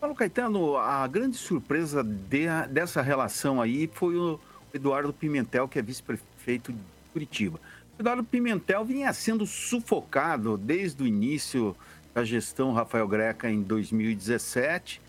[0.01, 4.39] Paulo Caetano, a grande surpresa de, dessa relação aí foi o
[4.73, 6.79] Eduardo Pimentel, que é vice-prefeito de
[7.13, 7.59] Curitiba.
[7.99, 11.75] O Eduardo Pimentel vinha sendo sufocado desde o início
[12.15, 15.01] da gestão Rafael Greca em 2017,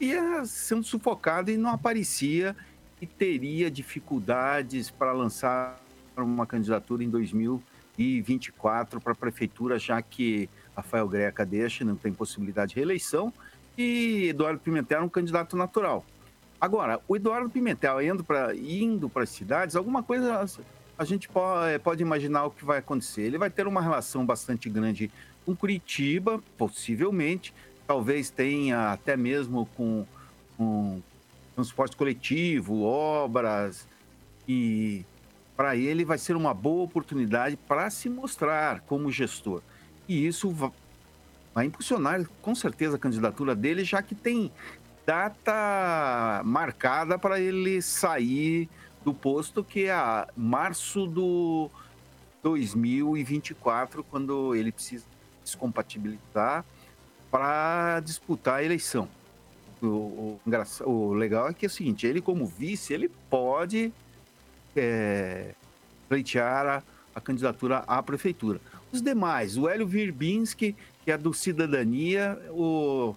[0.00, 2.54] ia sendo sufocado e não aparecia
[3.00, 5.80] e teria dificuldades para lançar
[6.16, 12.70] uma candidatura em 2024 para a prefeitura, já que Rafael Greca deixa, não tem possibilidade
[12.70, 13.32] de reeleição,
[13.76, 16.04] e Eduardo Pimentel é um candidato natural.
[16.60, 20.46] Agora, o Eduardo Pimentel indo para indo as cidades, alguma coisa
[20.98, 23.22] a gente pode, eh, pode imaginar o que vai acontecer.
[23.22, 25.10] Ele vai ter uma relação bastante grande
[25.44, 27.52] com Curitiba, possivelmente,
[27.86, 30.06] talvez tenha até mesmo com,
[30.56, 31.00] com
[31.54, 33.86] transporte coletivo, obras,
[34.48, 35.04] e
[35.56, 39.62] para ele vai ser uma boa oportunidade para se mostrar como gestor.
[40.08, 40.72] E isso
[41.56, 44.52] vai impulsionar com certeza a candidatura dele, já que tem
[45.06, 48.68] data marcada para ele sair
[49.02, 51.70] do posto, que é a março do
[52.42, 55.06] 2024, quando ele precisa
[55.42, 56.62] descompatibilizar
[57.30, 59.08] para disputar a eleição.
[59.80, 60.40] O, o,
[60.84, 63.90] o, legal é que é o seguinte, ele como vice, ele pode
[64.76, 65.54] é,
[66.06, 66.82] pleitear a,
[67.14, 68.60] a candidatura à prefeitura.
[68.92, 73.14] Os demais, o Hélio Virbinski, que é do Cidadania, o,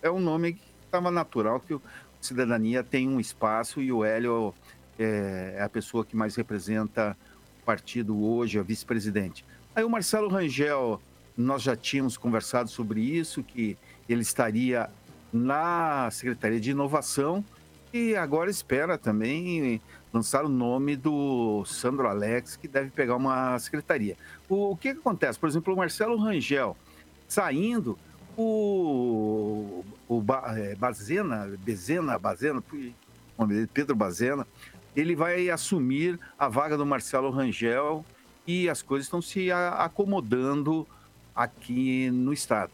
[0.00, 1.82] é um nome que estava natural, que o
[2.20, 4.54] Cidadania tem um espaço e o Hélio
[4.96, 7.16] é, é a pessoa que mais representa
[7.60, 9.44] o partido hoje, a vice-presidente.
[9.74, 11.02] Aí o Marcelo Rangel,
[11.36, 13.76] nós já tínhamos conversado sobre isso, que
[14.08, 14.88] ele estaria
[15.32, 17.44] na Secretaria de Inovação
[17.92, 24.16] e agora espera também lançar o nome do Sandro Alex, que deve pegar uma secretaria.
[24.48, 25.36] O, o que, que acontece?
[25.36, 26.76] Por exemplo, o Marcelo Rangel
[27.34, 27.98] saindo,
[28.36, 30.24] o, o
[30.56, 32.62] é, Bazena, Bezena, Bazena,
[33.72, 34.46] Pedro Bazena,
[34.94, 38.04] ele vai assumir a vaga do Marcelo Rangel
[38.46, 40.86] e as coisas estão se acomodando
[41.34, 42.70] aqui no estado.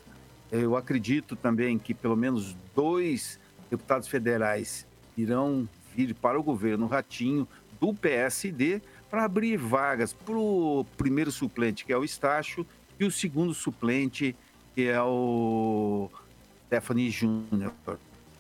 [0.53, 7.49] Eu acredito também que pelo menos dois deputados federais irão vir para o governo Ratinho
[7.81, 12.67] do PSD para abrir vagas para o primeiro suplente, que é o Estácio,
[12.99, 14.37] e o segundo suplente,
[14.75, 16.11] que é o
[16.67, 17.73] Stephanie Júnior.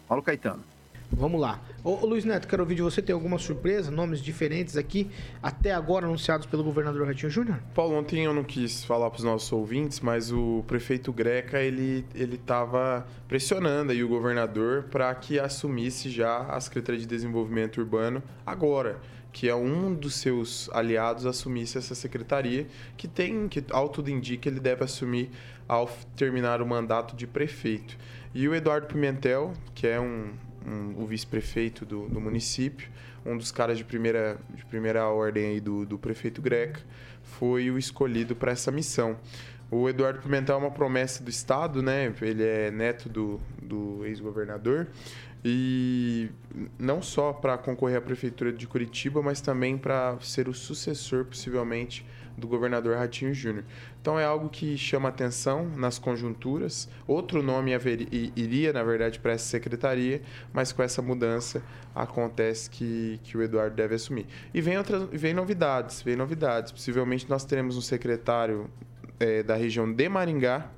[0.06, 0.64] Paulo Caetano.
[1.12, 1.60] Vamos lá.
[1.82, 3.02] Ô, Luiz Neto, quero ouvir de você.
[3.02, 3.90] Tem alguma surpresa?
[3.90, 5.10] Nomes diferentes aqui,
[5.42, 7.60] até agora anunciados pelo governador Ratinho Júnior?
[7.74, 12.04] Paulo, ontem eu não quis falar para os nossos ouvintes, mas o prefeito Greca, ele
[12.14, 19.00] estava pressionando aí o governador para que assumisse já a Secretaria de Desenvolvimento Urbano agora
[19.32, 24.48] que é um dos seus aliados assumisse essa secretaria, que tem, que ao tudo indica,
[24.48, 25.30] ele deve assumir
[25.68, 27.96] ao terminar o mandato de prefeito.
[28.34, 30.32] E o Eduardo Pimentel, que é um,
[30.66, 32.88] um, o vice-prefeito do, do, município,
[33.24, 36.80] um dos caras de primeira, de primeira ordem aí do, do prefeito Greca,
[37.22, 39.18] foi o escolhido para essa missão.
[39.70, 42.12] O Eduardo Pimentel é uma promessa do Estado, né?
[42.20, 44.88] Ele é neto do, do ex-governador.
[45.44, 46.28] E
[46.78, 52.04] não só para concorrer à prefeitura de Curitiba, mas também para ser o sucessor, possivelmente,
[52.40, 53.64] do governador Ratinho Júnior.
[54.00, 56.88] Então é algo que chama atenção nas conjunturas.
[57.06, 60.22] Outro nome haveria, iria, na verdade, para essa secretaria,
[60.52, 61.62] mas com essa mudança
[61.94, 64.26] acontece que, que o Eduardo deve assumir.
[64.52, 66.72] E vem, outras, vem novidades, vem novidades.
[66.72, 68.68] Possivelmente nós teremos um secretário
[69.20, 70.70] é, da região de Maringá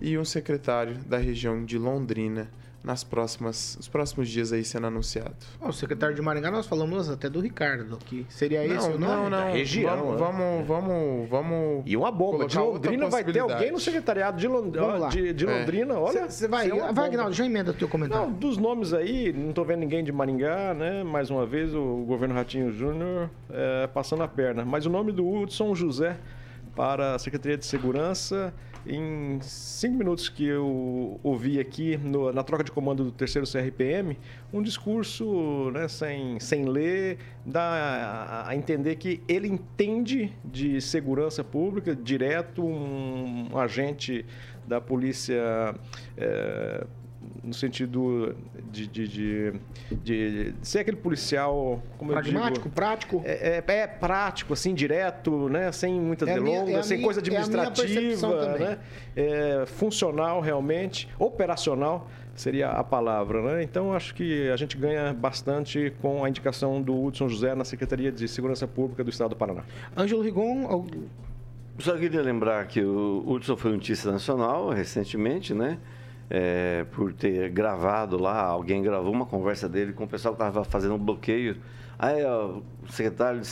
[0.00, 2.50] e um secretário da região de Londrina
[2.82, 5.34] nas próximas, nos próximos dias aí sendo anunciado.
[5.60, 9.00] o secretário de Maringá nós falamos até do Ricardo, que seria não, esse o nome?
[9.00, 9.96] Não, não, região.
[9.96, 10.66] Vamos, né?
[10.66, 14.72] vamos, vamos, vamos, E uma bomba, de Londrina vai ter alguém no secretariado de, Lond...
[15.10, 15.58] de, de é.
[15.58, 16.28] Londrina, olha.
[16.28, 18.28] Você vai, é vai Agnaldo, já emenda o teu comentário.
[18.28, 21.04] Não, dos nomes aí, não tô vendo ninguém de Maringá, né?
[21.04, 24.64] Mais uma vez o governo Ratinho Júnior é, passando a perna.
[24.64, 26.16] Mas o nome do Hudson José
[26.74, 28.54] para a Secretaria de Segurança
[28.86, 34.16] em cinco minutos que eu ouvi aqui no, na troca de comando do terceiro CRPM,
[34.52, 41.94] um discurso né, sem, sem ler, dá a, entender que ele entende de segurança pública,
[41.94, 44.24] direto, um, um agente
[44.66, 45.74] da polícia.
[46.16, 46.86] É,
[47.42, 48.34] no sentido
[48.70, 49.52] de, de, de,
[49.90, 55.70] de, ser aquele policial como pragmático, digo, prático, é, é, é, prático, assim, direto, né,
[55.72, 58.78] sem muitas é delongas, minha, é sem minha, coisa administrativa, né,
[59.16, 63.62] é, funcional realmente, operacional seria a palavra, né?
[63.62, 68.10] Então acho que a gente ganha bastante com a indicação do Hudson José na Secretaria
[68.10, 69.62] de Segurança Pública do Estado do Paraná.
[69.94, 70.86] Ângelo Rigon,
[71.78, 75.78] só queria lembrar que o Hudson foi notícia nacional recentemente, né?
[76.30, 80.64] É, por ter gravado lá, alguém gravou uma conversa dele com o pessoal que estava
[80.64, 81.56] fazendo um bloqueio.
[81.98, 83.42] Aí ó, o secretário,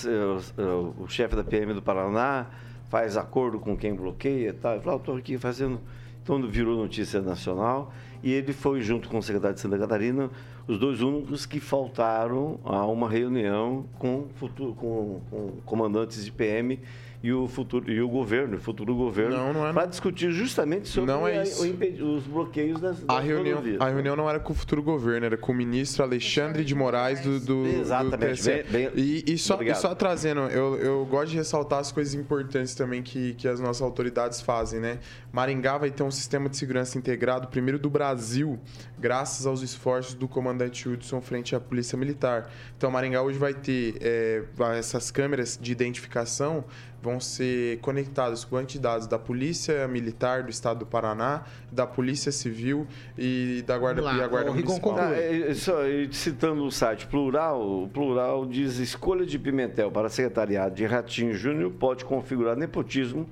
[0.57, 2.47] o, o chefe da PM do Paraná
[2.89, 4.75] faz acordo com quem bloqueia e tal.
[4.75, 5.81] Ele falou, estou aqui fazendo.
[6.23, 10.31] Então virou notícia nacional e ele foi junto com o secretário de Santa Catarina
[10.69, 16.79] os dois únicos que faltaram a uma reunião com, futuro, com, com comandantes de PM
[17.21, 20.89] e o futuro e o governo, o futuro governo, não, não é, para discutir justamente
[20.89, 21.65] sobre não é isso.
[22.05, 23.93] Os bloqueios das, das a reunião rodovias, A né?
[23.93, 27.41] reunião não era com o futuro governo, era com o ministro Alexandre de Moraes do,
[27.41, 28.41] do Exatamente.
[28.41, 31.91] Do bem, bem, e, e, só, e só trazendo, eu, eu gosto de ressaltar as
[31.91, 35.01] coisas importantes também que, que as nossas autoridades fazem, né?
[35.33, 38.61] Maringá vai ter um sistema de segurança integrado, primeiro do Brasil,
[38.97, 42.51] graças aos esforços do comandante Hudson frente à Polícia Militar.
[42.77, 44.45] Então, Maringá hoje vai ter é,
[44.77, 46.65] essas câmeras de identificação
[47.03, 52.87] vão ser conectadas com quantidades da Polícia Militar do Estado do Paraná, da Polícia Civil
[53.17, 54.95] e da Guarda, Lá, e a Guarda Municipal.
[54.95, 55.79] Tá, é, só,
[56.11, 61.71] citando o site Plural, o Plural diz escolha de Pimentel para secretariado de Ratinho Júnior
[61.73, 63.29] pode configurar nepotismo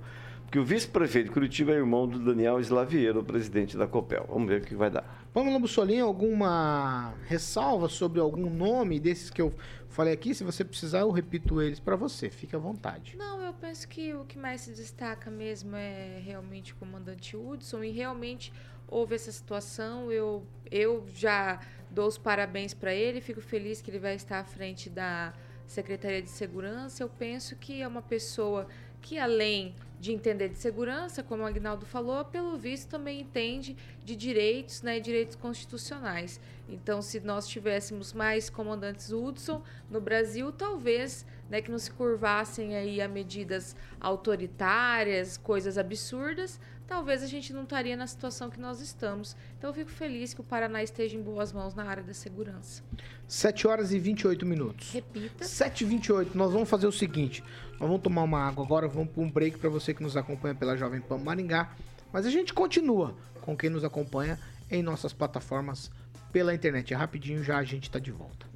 [0.50, 4.24] que o vice-prefeito de Curitiba é irmão do Daniel Slaviero, presidente da Copel.
[4.28, 5.26] Vamos ver o que vai dar.
[5.32, 9.52] Pamela Bussolini, alguma ressalva sobre algum nome desses que eu
[9.96, 10.34] falei aqui?
[10.34, 12.28] Se você precisar, eu repito eles para você.
[12.28, 13.16] Fique à vontade.
[13.16, 17.82] Não, eu penso que o que mais se destaca mesmo é realmente o comandante Hudson
[17.82, 18.52] e realmente
[18.86, 20.12] houve essa situação.
[20.12, 24.44] Eu, eu já dou os parabéns para ele, fico feliz que ele vai estar à
[24.44, 25.32] frente da
[25.66, 27.02] Secretaria de Segurança.
[27.02, 28.68] Eu penso que é uma pessoa
[29.00, 34.14] que além de entender de segurança, como o Agnaldo falou, pelo visto também entende de
[34.14, 36.40] direitos, né, direitos constitucionais.
[36.68, 42.74] Então, se nós tivéssemos mais comandantes Hudson no Brasil, talvez né, que não se curvassem
[42.74, 48.80] aí a medidas autoritárias, coisas absurdas, talvez a gente não estaria na situação que nós
[48.80, 49.36] estamos.
[49.58, 52.82] Então eu fico feliz que o Paraná esteja em boas mãos na área da segurança.
[53.26, 54.92] 7 horas e 28 minutos.
[54.92, 55.44] Repita.
[55.44, 56.36] 7 e 28.
[56.38, 57.42] Nós vamos fazer o seguinte:
[57.78, 60.54] nós vamos tomar uma água agora, vamos para um break para você que nos acompanha
[60.54, 61.70] pela Jovem Pan Maringá.
[62.12, 64.38] Mas a gente continua com quem nos acompanha
[64.70, 65.90] em nossas plataformas
[66.32, 66.94] pela internet.
[66.94, 68.46] É rapidinho, já a gente está de volta.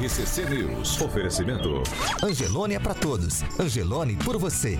[0.00, 1.00] RCC News.
[1.00, 1.82] Oferecimento.
[2.22, 3.42] Angelone é para todos.
[3.58, 4.76] Angelone por você.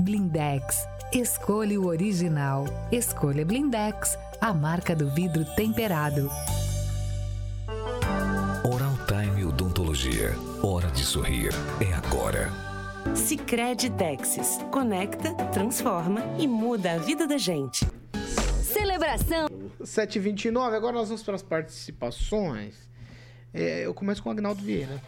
[0.00, 0.86] Blindex.
[1.12, 2.64] Escolha o original.
[2.90, 6.28] Escolha Blindex, a marca do vidro temperado.
[10.60, 11.50] Hora de sorrir.
[11.80, 12.50] É agora.
[13.14, 14.58] Sicredi Texas.
[14.72, 17.86] Conecta, transforma e muda a vida da gente.
[18.60, 19.46] Celebração.
[19.80, 22.74] 7h29, agora nós vamos para as participações.
[23.52, 25.00] É, eu começo com o Agnaldo Vieira.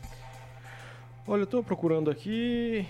[1.26, 2.86] Olha, eu estou procurando aqui.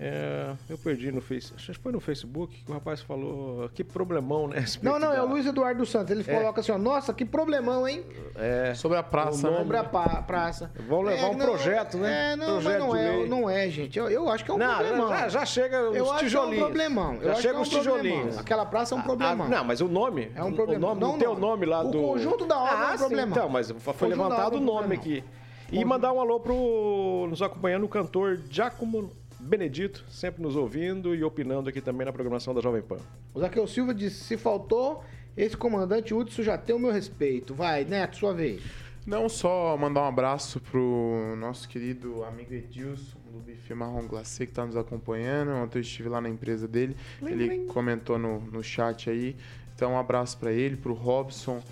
[0.00, 3.82] É, eu perdi no Facebook, acho que foi no Facebook que o rapaz falou que
[3.82, 4.64] problemão, né?
[4.82, 6.10] Não, não, é o Luiz Eduardo Santos.
[6.10, 6.38] Ele é.
[6.38, 8.04] coloca assim, ó, nossa, que problemão, hein?
[8.36, 8.74] É.
[8.74, 9.58] Sobre a praça, né?
[9.58, 10.70] Sobre a praça.
[10.86, 12.32] Vão levar é, um não, projeto, né?
[12.32, 13.98] É, não, projeto não é, não é, gente.
[13.98, 15.08] Eu, eu acho que é um não, problemão.
[15.08, 16.22] Já, já chega os eu tijolinhos.
[16.22, 17.20] Acho que é um problemão.
[17.22, 18.38] Já chega é um os tijolinhos.
[18.38, 19.46] Aquela praça é um problemão.
[19.46, 20.30] Ah, não, mas o nome?
[20.34, 20.92] É um problemão.
[20.92, 21.98] O nome, não, tem o nome lá o do...
[21.98, 23.36] O conjunto da obra ah, é um problemão.
[23.36, 25.24] então, mas foi levantado o nome aqui.
[25.70, 31.22] E mandar um alô pro nos acompanhando o cantor Giacomo Benedito, sempre nos ouvindo e
[31.22, 32.98] opinando aqui também na programação da Jovem Pan.
[33.32, 35.04] O Zaqueu Silva disse: se faltou,
[35.36, 37.54] esse comandante Hudson já tem o meu respeito.
[37.54, 38.60] Vai, Neto, sua vez.
[39.06, 44.52] Não só mandar um abraço pro nosso querido amigo Edilson do Bife Marrom Glacê que
[44.52, 45.52] está nos acompanhando.
[45.52, 49.34] Ontem eu estive lá na empresa dele, ele comentou no, no chat aí.
[49.74, 51.62] Então um abraço para ele, pro Robson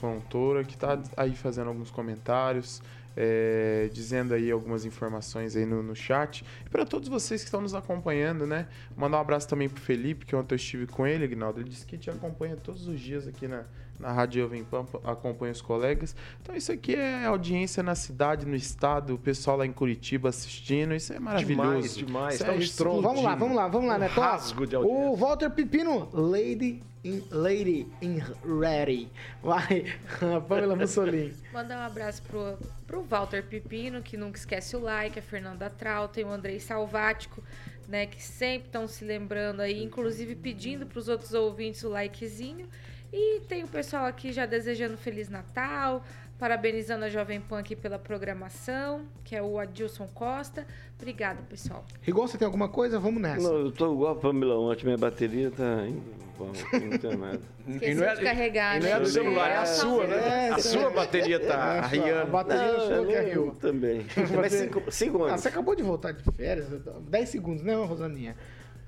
[0.00, 2.80] Fontoura que está aí fazendo alguns comentários.
[3.16, 6.44] É, dizendo aí algumas informações aí no, no chat.
[6.64, 8.68] E para todos vocês que estão nos acompanhando, né?
[8.94, 11.60] Mandar um abraço também pro Felipe, que ontem eu estive com ele, Aguinaldo.
[11.60, 13.64] Ele disse que te acompanha todos os dias aqui na,
[13.98, 16.14] na Rádio Jovem Pan, acompanha os colegas.
[16.42, 20.94] Então isso aqui é audiência na cidade, no estado, o pessoal lá em Curitiba assistindo.
[20.94, 21.96] Isso é maravilhoso.
[21.96, 22.34] Demais, demais.
[22.34, 23.02] Isso Tá é um estrondo.
[23.02, 24.06] Vamos lá, vamos lá, vamos lá, né?
[24.06, 25.10] rasgo de audiência.
[25.10, 29.08] O Walter Pepino, Lady in, Lady in Ready.
[29.42, 29.86] Vai,
[30.48, 31.32] Pamela Mussolini.
[31.52, 36.08] Mandar um abraço pro, pro Walter Pipino, que nunca esquece o like, a Fernanda Trau,
[36.08, 37.42] tem o Andrei Salvático,
[37.88, 42.68] né, que sempre estão se lembrando aí, inclusive pedindo pros outros ouvintes o likezinho.
[43.12, 46.04] E tem o pessoal aqui já desejando Feliz Natal,
[46.38, 50.66] parabenizando a Jovem Pan aqui pela programação, que é o Adilson Costa.
[50.98, 51.84] Obrigada, pessoal.
[52.02, 52.98] Rigon, você tem alguma coisa?
[52.98, 53.48] Vamos nessa.
[53.48, 55.86] Não, eu tô igual a Pamela ontem, minha bateria tá.
[55.86, 56.52] indo igual,
[56.90, 57.40] não tem nada.
[57.68, 59.00] Esqueci de carregar, e não é né?
[59.00, 60.48] do celular, é a sua, né?
[60.48, 60.78] É, A sim.
[60.78, 62.30] sua bateria É, tá a arriando.
[62.30, 63.50] bateria Não, sua arriou.
[63.56, 64.06] também.
[64.36, 65.40] Mas cinco, cinco Ah, anos.
[65.40, 66.66] você acabou de voltar de férias,
[67.08, 68.36] 10 segundos, né, Rosaninha?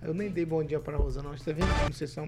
[0.01, 2.25] Eu nem dei bom dia pra Rosana, hoje tá vendo como vocês são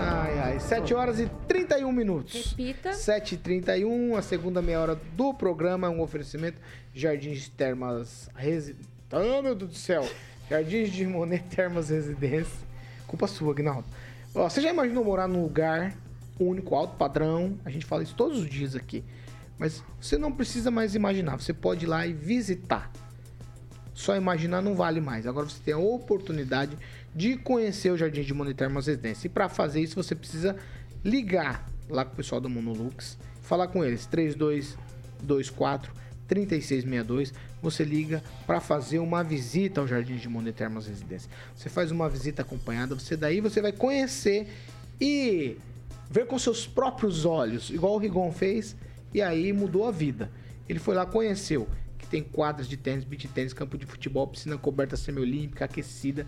[0.00, 2.50] Ai, ai, 7 horas e 31 minutos.
[2.56, 2.90] Repita.
[2.90, 6.58] 7h31, a segunda meia hora do programa é um oferecimento
[6.94, 8.76] Jardins Termas Resi...
[9.10, 10.08] Ah, meu Deus do céu!
[10.48, 12.66] Jardins de Monet Termas Residência.
[13.08, 13.86] Culpa sua, Aguinaldo.
[14.34, 15.96] Ó, você já imaginou morar num lugar
[16.38, 17.58] único, alto padrão?
[17.64, 19.02] A gente fala isso todos os dias aqui.
[19.58, 22.92] Mas você não precisa mais imaginar, você pode ir lá e visitar.
[23.92, 25.26] Só imaginar não vale mais.
[25.26, 26.78] Agora você tem a oportunidade
[27.12, 29.26] de conhecer o Jardim de Monet Termas Residência.
[29.26, 30.54] E para fazer isso, você precisa
[31.04, 35.92] ligar lá com o pessoal do Monolux, falar com eles 3224
[36.28, 37.32] 3662.
[37.60, 41.30] Você liga para fazer uma visita ao Jardim de Monet Termas Residência.
[41.56, 44.46] Você faz uma visita acompanhada, você daí você vai conhecer
[45.00, 45.56] e
[46.10, 48.76] ver com seus próprios olhos, igual o Rigon fez,
[49.12, 50.30] e aí mudou a vida.
[50.68, 54.56] Ele foi lá, conheceu que tem quadras de tênis, beach tênis, campo de futebol, piscina
[54.56, 56.26] coberta semiolímpica, aquecida,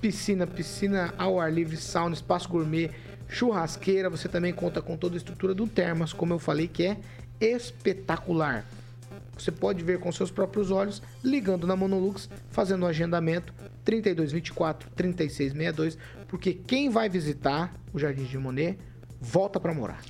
[0.00, 2.90] piscina, piscina ao ar livre, sauna, espaço gourmet,
[3.28, 4.08] churrasqueira.
[4.08, 6.96] Você também conta com toda a estrutura do Termas, como eu falei, que é
[7.40, 8.64] espetacular.
[9.40, 15.96] Você pode ver com seus próprios olhos, ligando na Monolux, fazendo o agendamento 3224 3662,
[16.28, 18.78] porque quem vai visitar o Jardim de Monet
[19.20, 20.00] volta para morar.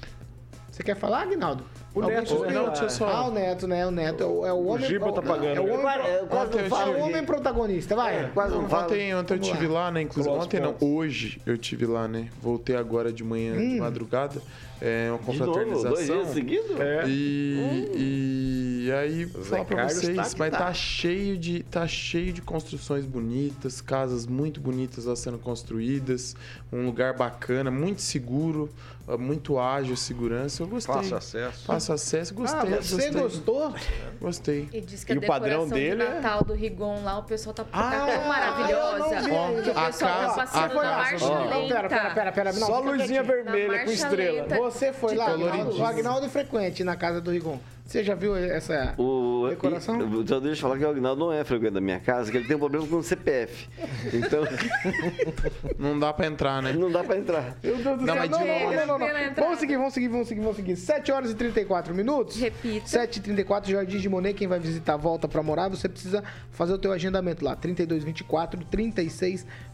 [0.70, 1.64] Você quer falar, Aguinaldo?
[1.94, 3.86] O Alguém Neto, não, deixa eu só- Ah, o Neto, né?
[3.86, 4.86] O Neto é o, é o homem...
[4.86, 5.56] Giba tá pagando.
[5.56, 6.92] É o homem, quase não eu falo.
[6.92, 8.30] é o homem protagonista, vai.
[8.32, 8.84] Quase não falo.
[8.84, 10.02] Ontem, ontem eu Vamos tive lá, né?
[10.02, 12.28] Inclusive, ontem não, hoje eu tive lá, né?
[12.40, 14.40] Voltei agora de manhã, de madrugada.
[14.82, 16.16] É uma De novo, dois confraternização.
[16.22, 16.80] dias seguidos?
[16.80, 17.04] É.
[17.06, 20.58] E, e aí, falar pra Carlos vocês, tá mas tá.
[20.58, 20.72] tá.
[20.74, 26.34] cheio de tá cheio de construções bonitas, casas muito bonitas lá sendo construídas,
[26.72, 28.70] um lugar bacana, muito seguro,
[29.06, 30.62] ah, muito ágil, segurança.
[30.62, 30.94] Eu gostei.
[30.94, 31.64] Fácil acesso.
[31.64, 32.70] Fácil acesso, Ah, gostei.
[32.70, 33.10] você gostei.
[33.20, 33.74] gostou?
[34.20, 34.68] Gostei.
[34.72, 37.22] E diz que E a o padrão dele de é- Natal do Rigon lá, o
[37.24, 39.16] pessoal tá, tá Ah, tão maravilhosa.
[39.16, 39.62] ainda.
[39.62, 41.74] que o A pessoal casa- tá passando a na casa- marcha Ó, lenta.
[41.74, 42.52] Pera, pera, pera, pera.
[42.54, 44.42] Não, Só luzinha vermelha Na com estrela.
[44.42, 44.69] lenta.
[44.70, 47.58] Você foi lá, o Agnaldo é frequente na casa do Rigon.
[47.84, 50.00] Você já viu essa O, decoração?
[50.00, 52.36] e- então deixa eu falar que o Agnaldo não é frequente da minha casa, que
[52.36, 53.68] ele tem um problema com o CPF.
[54.14, 54.44] Então,
[55.76, 56.72] Não dá pra entrar, né?
[56.72, 57.56] não dá pra entrar.
[57.62, 59.34] Meu Deus do Não, céu, mas não, de não, não, não, não.
[59.34, 60.76] Vamos seguir, vamos seguir, vamos seguir, vamos seguir.
[60.76, 62.36] 7 horas e 34 minutos.
[62.36, 62.86] Repita.
[62.86, 66.74] 7 e 34 Jardim de Monet, quem vai visitar volta pra morar, você precisa fazer
[66.74, 68.64] o teu agendamento lá, 3224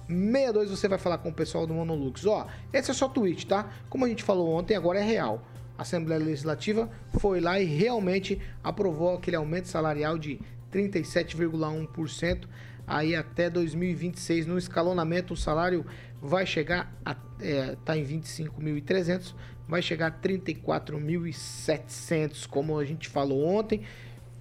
[0.07, 2.25] 3662, você vai falar com o pessoal do Monolux.
[2.27, 3.71] Ó, esse é só tweet, tá?
[3.88, 5.42] Como a gente falou ontem, agora é real.
[5.77, 6.88] A Assembleia Legislativa
[7.19, 10.40] foi lá e realmente aprovou aquele aumento salarial de
[10.73, 12.47] 37,1%
[12.87, 15.85] aí até 2026 no escalonamento o salário
[16.23, 19.35] vai chegar a é, tá em 25.300
[19.69, 23.83] vai chegar a 34.700 como a gente falou ontem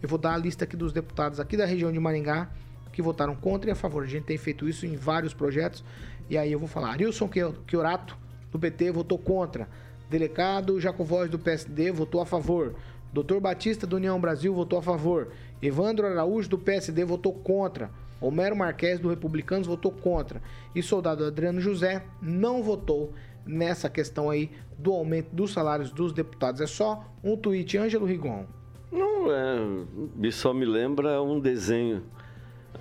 [0.01, 2.51] eu vou dar a lista aqui dos deputados aqui da região de Maringá
[2.95, 5.83] que votaram contra e a favor a gente tem feito isso em vários projetos
[6.29, 7.29] e aí eu vou falar Arilson
[7.67, 8.17] Chiorato
[8.51, 9.67] do PT votou contra
[10.09, 12.75] delegado Jacovós do PSD votou a favor
[13.15, 15.29] Doutor Batista do União Brasil votou a favor.
[15.61, 17.89] Evandro Araújo do PSD votou contra.
[18.19, 20.41] Homero Marques do Republicanos votou contra.
[20.75, 23.13] E soldado Adriano José não votou
[23.45, 26.59] nessa questão aí do aumento dos salários dos deputados.
[26.59, 28.45] É só um tweet, Ângelo Rigon.
[28.91, 32.03] Não, é, só me lembra um desenho,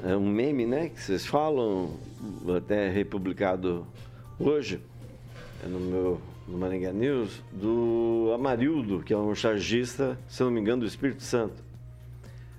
[0.03, 1.99] é um meme, né, que vocês falam,
[2.57, 3.87] até republicado
[4.39, 4.81] hoje,
[5.65, 10.61] é no meu no Maringá News, do Amarildo, que é um chargista, se não me
[10.61, 11.63] engano, do Espírito Santo.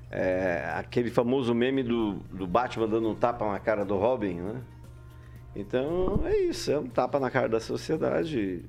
[0.10, 4.62] É, aquele famoso meme do, do Batman dando um tapa na cara do Robin, né?
[5.56, 8.66] Então é isso, é um tapa na cara da sociedade.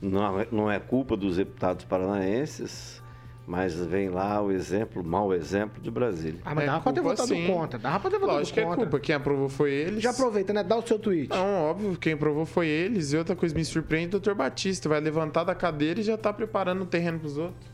[0.00, 3.00] Não, é- não é culpa dos deputados paranaenses,
[3.46, 6.40] Mas vem lá o exemplo, mau exemplo de Brasília.
[6.44, 7.46] Ah, mas É dava pra ter votado sim.
[7.48, 7.78] contra.
[7.80, 8.76] Dava pra ter votado Lógico que é contra.
[8.82, 9.00] culpa.
[9.00, 10.02] Quem aprovou foi eles.
[10.02, 10.62] Já aproveita, né?
[10.62, 11.30] Dá o seu tweet.
[11.30, 13.12] Não, óbvio, quem aprovou foi eles.
[13.12, 16.32] E outra coisa me surpreende, o doutor Batista vai levantar da cadeira e já tá
[16.32, 17.66] preparando o terreno pros outros.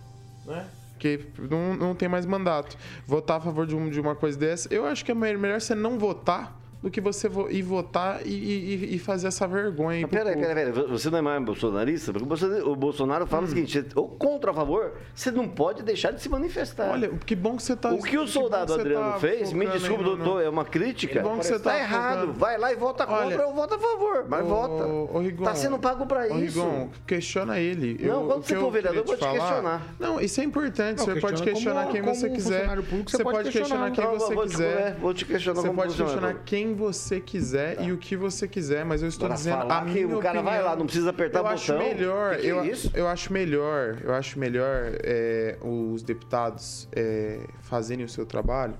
[0.46, 0.64] Né?
[0.92, 2.74] Porque não, não tem mais mandato.
[3.06, 5.60] Votar a favor de, um- de uma coisa dessa, eu acho que é me- melhor
[5.60, 9.96] você não votar do que você vo- ir votar e, e- e fazer essa vergonha.
[9.96, 10.88] aí Mas Peraí, peraí, peraí.
[10.88, 12.12] Você não é mais bolsonarista?
[12.12, 15.82] Porque você- o Bolsonaro fala o seguinte: ou contra ou a favor, você não pode
[15.82, 16.88] deixar de se manifestar.
[16.92, 17.92] Olha, que bom que você tá.
[17.92, 21.14] o que o soldado que Adriano tá fez, me desculpe, doutor, é uma crítica.
[21.14, 22.32] Que bom que você tá tá errado.
[22.34, 24.24] Vai lá e vota contra Olha, ou vota a favor.
[24.28, 24.86] Mas Ô, vota.
[24.86, 26.60] ô, Rigon, tá sendo pago pra ô, isso.
[26.62, 27.98] Rigon, questiona ele.
[28.06, 29.82] Não, quando o você for vereador, eu vou te questionar.
[29.98, 30.98] Não, isso é importante.
[30.98, 32.82] Não, você pode questiona questionar como- quem como você quiser.
[32.84, 34.94] público, você pode questionar quem você vou te- quiser.
[35.00, 39.02] vou te questionar Você pode questionar quem você quiser e o que você quiser, mas
[39.02, 40.70] eu estou dizendo falar a que minha o cara vai opinião.
[40.70, 41.88] lá, não precisa apertar eu o acho botão.
[41.88, 42.90] melhor, Que que é eu, isso?
[42.94, 48.74] eu acho melhor, eu acho melhor é, os deputados é, fazerem o seu trabalho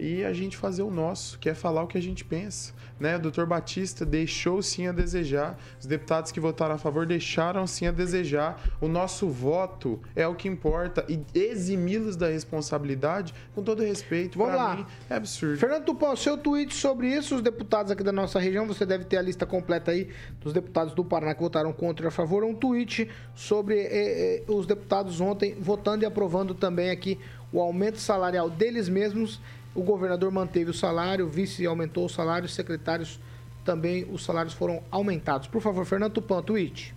[0.00, 2.72] e a gente fazer o nosso, que é falar o que a gente pensa.
[2.98, 3.16] Né?
[3.16, 7.86] O doutor Batista deixou sim a desejar, os deputados que votaram a favor deixaram sim
[7.86, 8.62] a desejar.
[8.80, 14.54] O nosso voto é o que importa e eximi-los da responsabilidade, com todo respeito, Vamos
[14.54, 14.76] pra lá.
[14.76, 15.58] mim, é absurdo.
[15.58, 19.18] Fernando Tupã, seu tweet sobre isso, os deputados aqui da nossa região, você deve ter
[19.18, 20.08] a lista completa aí
[20.40, 22.42] dos deputados do Paraná que votaram contra e a favor.
[22.44, 27.18] Um tweet sobre eh, eh, os deputados ontem votando e aprovando também aqui
[27.52, 29.40] o aumento salarial deles mesmos.
[29.74, 33.20] O governador manteve o salário, o vice aumentou o salário, os secretários
[33.64, 35.46] também os salários foram aumentados.
[35.46, 36.94] Por favor, Fernando Tupã, tweet.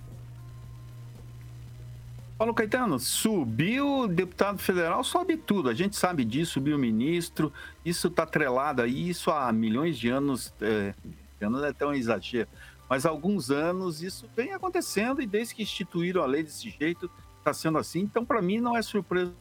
[2.38, 5.70] Paulo Caetano, subiu deputado federal, sobe tudo.
[5.70, 7.54] A gente sabe disso, subiu o ministro.
[7.86, 10.54] Isso está atrelado a isso há milhões de anos.
[10.60, 10.94] É,
[11.40, 12.48] não é tão exagero,
[12.90, 17.10] mas há alguns anos isso vem acontecendo e desde que instituíram a lei desse jeito,
[17.38, 18.00] está sendo assim.
[18.00, 19.34] Então, para mim, não é surpresa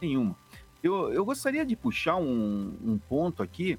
[0.00, 0.36] nenhuma.
[0.82, 3.78] Eu, eu gostaria de puxar um, um ponto aqui.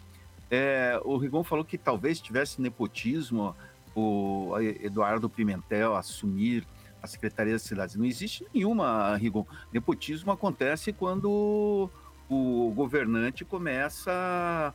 [0.49, 3.55] É, o Rigon falou que talvez tivesse nepotismo
[3.95, 6.65] o Eduardo Pimentel assumir
[7.01, 7.95] a Secretaria das Cidades.
[7.95, 9.45] Não existe nenhuma, Rigon.
[9.71, 11.89] Nepotismo acontece quando
[12.29, 14.73] o governante começa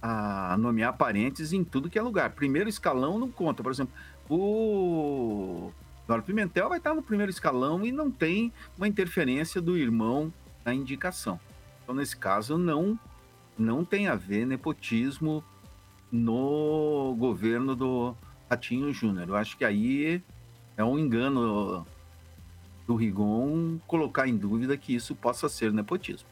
[0.00, 2.30] a nomear parentes em tudo que é lugar.
[2.30, 3.62] Primeiro escalão não conta.
[3.62, 3.92] Por exemplo,
[4.30, 5.72] o
[6.04, 10.32] Eduardo Pimentel vai estar no primeiro escalão e não tem uma interferência do irmão
[10.64, 11.40] na indicação.
[11.84, 12.98] Então, nesse caso, não,
[13.58, 15.44] não tem a ver nepotismo
[16.10, 18.16] no governo do
[18.48, 19.28] Ratinho Júnior.
[19.28, 20.22] Eu acho que aí
[20.76, 21.86] é um engano
[22.86, 26.26] do Rigon colocar em dúvida que isso possa ser nepotismo.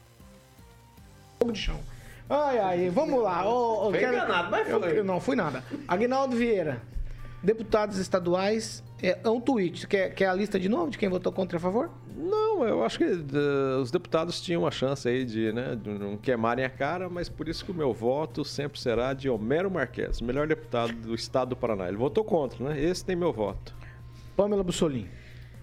[1.38, 1.80] Fogo de chão.
[2.30, 3.44] Ai, ai, vamos lá.
[3.46, 4.98] Ô, ô, Foi quero- enganado, mas eu- foi.
[4.98, 5.62] eu não fui nada.
[5.86, 6.80] Aguinaldo Vieira,
[7.42, 9.86] deputados estaduais, é, é um tweet.
[9.86, 11.90] Quer, quer a lista de novo de quem votou contra e a favor?
[12.16, 16.16] Não, eu acho que eh, os deputados tinham uma chance aí de, né, de não
[16.16, 20.20] queimarem a cara, mas por isso que o meu voto sempre será de Homero Marques,
[20.20, 21.88] melhor deputado do estado do Paraná.
[21.88, 22.80] Ele votou contra, né?
[22.80, 23.74] Esse tem meu voto.
[24.36, 25.10] Pamela Bussolini.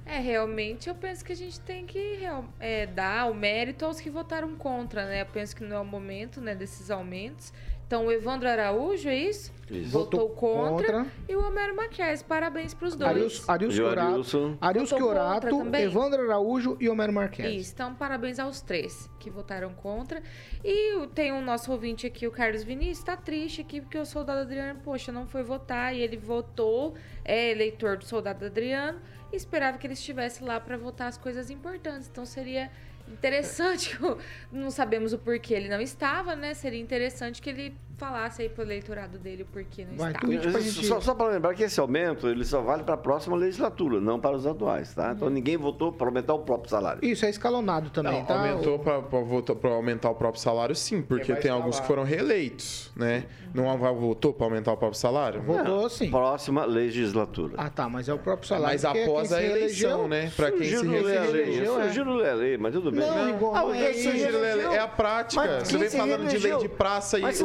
[0.06, 2.20] É, realmente eu penso que a gente tem que
[2.60, 5.22] é, dar o mérito aos que votaram contra, né?
[5.22, 7.54] Eu penso que não é o momento né, desses aumentos.
[7.90, 9.52] Então, o Evandro Araújo, é isso?
[9.68, 9.90] Isso.
[9.90, 11.00] Votou contra.
[11.00, 11.12] contra.
[11.28, 12.22] E o Homero Marques.
[12.22, 13.10] Parabéns pros dois.
[13.10, 14.58] Arius, Arius Chiorato?
[14.62, 15.76] Arius Votou Chiorato?
[15.76, 17.44] Evandro Araújo e Homero Marques.
[17.48, 20.22] Isso, então parabéns aos três que votaram contra.
[20.64, 24.42] E tem o nosso ouvinte aqui, o Carlos Vinícius, tá triste aqui porque o soldado
[24.42, 26.94] Adriano, poxa, não foi votar e ele votou,
[27.26, 29.00] é eleitor do soldado Adriano,
[29.34, 32.08] e esperava que ele estivesse lá para votar as coisas importantes.
[32.08, 32.70] Então seria
[33.12, 33.97] interessante,
[34.51, 36.53] não sabemos o porquê ele não estava, né?
[36.53, 40.60] Seria interessante que ele falasse aí pro eleitorado dele o porquê não Vai, tweet pra
[40.62, 40.86] gente...
[40.86, 44.20] Só, só para lembrar que esse aumento ele só vale para a próxima legislatura, não
[44.20, 45.12] para os atuais, tá?
[45.16, 47.04] Então ninguém votou para aumentar o próprio salário.
[47.04, 48.36] Isso, é escalonado também, Não, tá?
[48.39, 53.26] aumentou O- para aumentar o próprio salário, sim, porque tem alguns que foram reeleitos, né?
[53.54, 55.41] Não votou para aumentar o próprio salário?
[55.41, 56.10] Votou sim.
[56.10, 57.56] Próxima legislatura.
[57.58, 58.74] Ah, tá, mas é o próprio salário.
[58.74, 60.32] Mas porque após quem a eleição, né?
[60.36, 61.80] Para quem se reelegeu.
[61.80, 61.84] é.
[61.84, 63.00] surgiu no lei, mas tudo bem.
[63.02, 64.72] Não, Igor, Ah, é reelegeu?
[64.72, 65.60] É a prática.
[65.66, 67.41] Você vem falando de lei de praça e Mas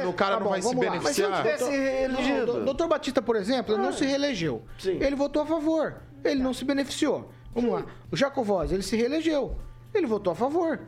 [0.00, 0.74] se o, cara Tá não bom, vai se lá.
[0.74, 0.90] Mas se
[1.22, 1.42] beneficiar.
[1.42, 2.52] tivesse reelegido.
[2.54, 4.62] Não, o doutor Batista, por exemplo, ele não se reelegeu.
[4.78, 4.98] Sim.
[5.02, 5.96] Ele votou a favor.
[6.24, 7.30] Ele não se beneficiou.
[7.54, 7.86] Vamos lá.
[8.10, 9.56] O Jacovós, ele se reelegeu.
[9.94, 10.80] Ele votou a favor.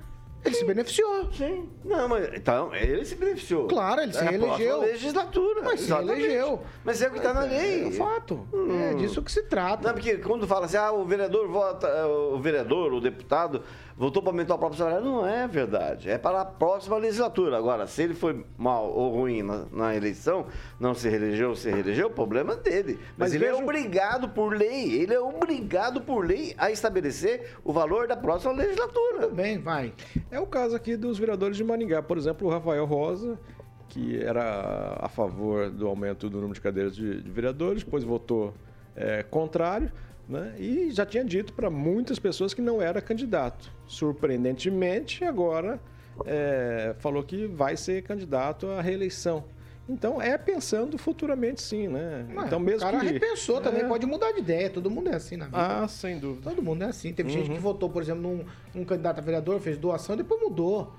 [0.42, 1.30] Ele se beneficiou.
[1.32, 1.68] Sim.
[1.84, 3.66] Não, mas então, ele se beneficiou.
[3.68, 4.80] Claro, ele se É a reelegeu.
[4.80, 5.60] legislatura.
[5.62, 6.16] Mas se exatamente.
[6.20, 6.62] reelegeu.
[6.82, 7.84] Mas é o que está na lei.
[7.84, 8.46] É um fato.
[8.90, 9.86] É disso que se trata.
[9.88, 13.62] Não, porque quando fala assim, ah, o vereador vota, eh, o vereador, o deputado
[14.00, 15.04] votou para aumentar o próprio salário.
[15.04, 16.08] Não é verdade.
[16.08, 17.58] É para a próxima legislatura.
[17.58, 20.46] Agora, se ele foi mal ou ruim na, na eleição,
[20.80, 22.98] não se reelegeu, se reelegeu, o problema é dele.
[23.18, 27.74] Mas, Mas ele é obrigado por lei, ele é obrigado por lei a estabelecer o
[27.74, 29.24] valor da próxima legislatura.
[29.24, 29.92] Tudo bem, vai.
[30.30, 32.02] É o caso aqui dos vereadores de Maringá.
[32.02, 33.38] Por exemplo, o Rafael Rosa,
[33.86, 38.54] que era a favor do aumento do número de cadeiras de, de vereadores, depois votou
[38.96, 39.92] é, contrário,
[40.30, 40.54] né?
[40.58, 43.70] E já tinha dito para muitas pessoas que não era candidato.
[43.86, 45.80] Surpreendentemente, agora
[46.24, 49.44] é, falou que vai ser candidato à reeleição.
[49.88, 52.24] Então é pensando futuramente sim, né?
[52.32, 53.88] Mas então mesmo o cara que repensou também, É.
[53.88, 54.70] pode mudar de ideia.
[54.70, 55.56] Todo mundo é assim na vida.
[55.82, 56.48] Ah, sem dúvida.
[56.48, 57.12] Todo mundo é assim.
[57.12, 57.56] Teve gente Uhum.
[57.56, 60.92] que votou, por exemplo, num, num candidato a vereador, fez doação e depois mudou.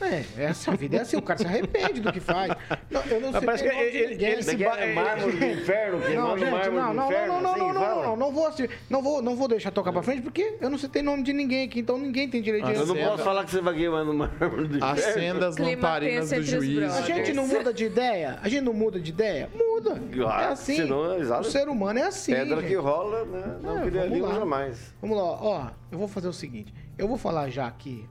[0.00, 2.52] É, essa vida é assim, o cara se arrepende do que faz.
[2.90, 4.28] Não, eu não sei Mas que ele- ninguém.
[4.32, 4.94] ele se Como é que é?
[4.94, 7.72] Mármore do inferno, que Não, gente, mármore não, do não, inferno, não, não, assim, não,
[7.72, 8.50] não, não, não vou,
[8.90, 11.64] não vou, não vou deixar tocar pra frente porque eu não citei nome de ninguém
[11.66, 14.12] aqui, então ninguém tem direito de Eu não posso falar que você vai queimar no
[14.12, 14.86] mármore do inferno.
[14.86, 16.92] Acenda as lamparinas do juiz.
[16.94, 18.38] A gente não muda de ideia?
[18.42, 19.48] A gente não muda de ideia?
[19.54, 20.00] Muda.
[20.28, 20.76] Ah, é assim.
[20.76, 21.42] senão, exato.
[21.48, 22.34] o ser humano é assim.
[22.34, 22.68] Pedra gente.
[22.68, 23.56] que rola, né?
[23.62, 24.34] Não É, queria língua lá.
[24.34, 24.94] jamais.
[25.00, 25.66] Vamos lá, ó.
[25.90, 26.74] Eu vou fazer o seguinte.
[26.98, 28.04] Eu vou falar já aqui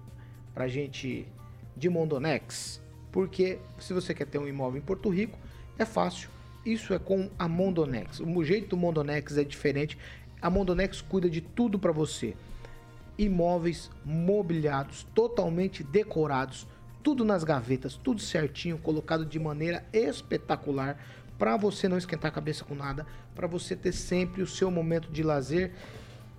[0.54, 1.28] pra gente
[1.76, 5.38] de Mondonex, porque se você quer ter um imóvel em Porto Rico,
[5.78, 6.30] é fácil.
[6.66, 8.20] Isso é com a Mondonex.
[8.20, 9.98] O jeito do Mondonex é diferente.
[10.42, 12.36] A Mondonex cuida de tudo pra você.
[13.18, 16.68] Imóveis mobiliados, totalmente decorados,
[17.04, 20.98] tudo nas gavetas, tudo certinho, colocado de maneira espetacular
[21.38, 23.06] para você não esquentar a cabeça com nada,
[23.36, 25.74] para você ter sempre o seu momento de lazer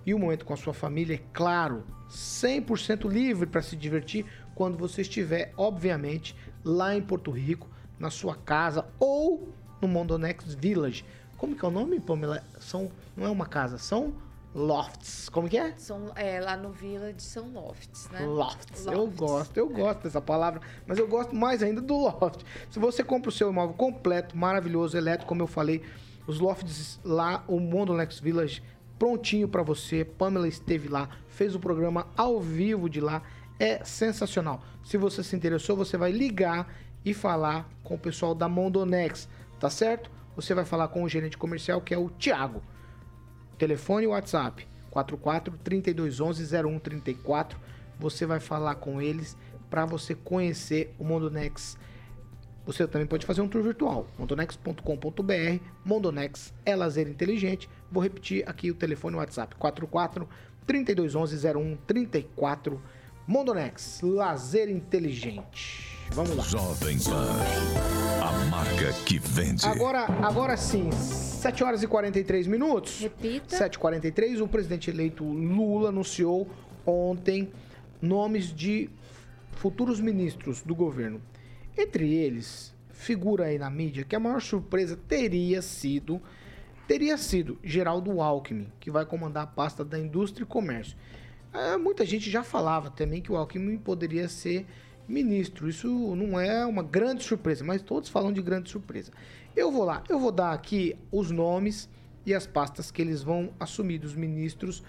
[0.05, 4.25] e o momento com a sua família, é claro, 100% livre para se divertir
[4.57, 6.35] quando você estiver, obviamente,
[6.65, 9.49] lá em Porto Rico, na sua casa ou
[9.79, 11.05] no Mondonex Village.
[11.37, 12.43] Como que é o nome, Pamela?
[12.59, 14.15] São, não é uma casa, são
[14.55, 15.29] lofts.
[15.29, 15.75] Como que é?
[15.77, 18.25] São, é, lá no Village são lofts, né?
[18.25, 18.87] Lofts.
[18.87, 22.41] Eu gosto, eu gosto dessa palavra, mas eu gosto mais ainda do loft.
[22.71, 25.83] Se você compra o seu imóvel completo, maravilhoso, elétrico, como eu falei,
[26.25, 28.63] os lofts lá, o Mondonex Village,
[28.97, 30.03] prontinho pra você.
[30.03, 33.21] Pamela esteve lá, fez o programa ao vivo de lá.
[33.59, 34.63] É sensacional.
[34.83, 36.71] Se você se interessou, você vai ligar
[37.03, 39.27] e falar com o pessoal da Mondonex,
[39.59, 40.11] tá certo?
[40.35, 42.61] Você vai falar com o gerente comercial, que é o Thiago.
[43.57, 47.59] Telefone e WhatsApp 44 3211 0134.
[47.99, 49.35] Você vai falar com eles
[49.69, 51.77] para você conhecer o Mondonex.
[52.65, 55.63] Você também pode fazer um tour virtual, mondonex.com.br.
[55.85, 57.69] Mondonex é lazer inteligente.
[57.89, 60.27] Vou repetir aqui o telefone e WhatsApp 44
[60.65, 62.81] 3211 0134.
[63.27, 65.99] Mondonex, lazer inteligente.
[66.11, 66.43] Vamos lá.
[66.45, 67.27] Jovem Pan.
[68.23, 69.65] A marca que vende.
[69.65, 73.01] Agora, agora sim, 7 horas e 43 minutos.
[73.01, 73.69] Repita.
[73.69, 76.47] 7h43, o presidente eleito Lula anunciou
[76.85, 77.51] ontem
[78.01, 78.89] nomes de
[79.51, 81.21] futuros ministros do governo.
[81.77, 86.21] Entre eles, figura aí na mídia que a maior surpresa teria sido
[86.87, 90.95] teria sido Geraldo Alckmin, que vai comandar a pasta da Indústria e Comércio.
[91.53, 94.65] Ah, muita gente já falava também que o Alckmin poderia ser
[95.07, 95.69] ministro.
[95.69, 99.11] Isso não é uma grande surpresa, mas todos falam de grande surpresa.
[99.55, 101.89] Eu vou lá, eu vou dar aqui os nomes
[102.25, 104.83] e as pastas que eles vão assumir dos ministros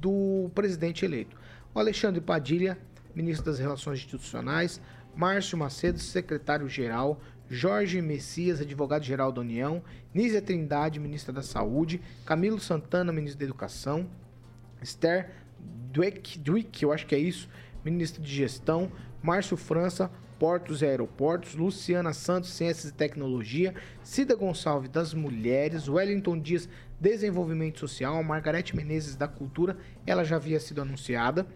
[0.00, 1.36] do presidente eleito.
[1.74, 2.78] O Alexandre Padilha,
[3.14, 4.80] ministro das Relações Institucionais,
[5.14, 7.18] Márcio Macedo, secretário-geral,
[7.48, 9.82] Jorge Messias, advogado-geral da União,
[10.12, 14.08] Nízia Trindade, ministra da Saúde, Camilo Santana, ministro da Educação,
[14.82, 17.48] Esther Dweck, eu acho que é isso,
[17.84, 18.90] ministro de Gestão,
[19.22, 26.38] Márcio França, Portos e Aeroportos, Luciana Santos, Ciências e Tecnologia, Cida Gonçalves das Mulheres, Wellington
[26.38, 26.68] Dias,
[27.00, 29.76] Desenvolvimento Social, Margarete Menezes da Cultura,
[30.06, 31.46] ela já havia sido anunciada,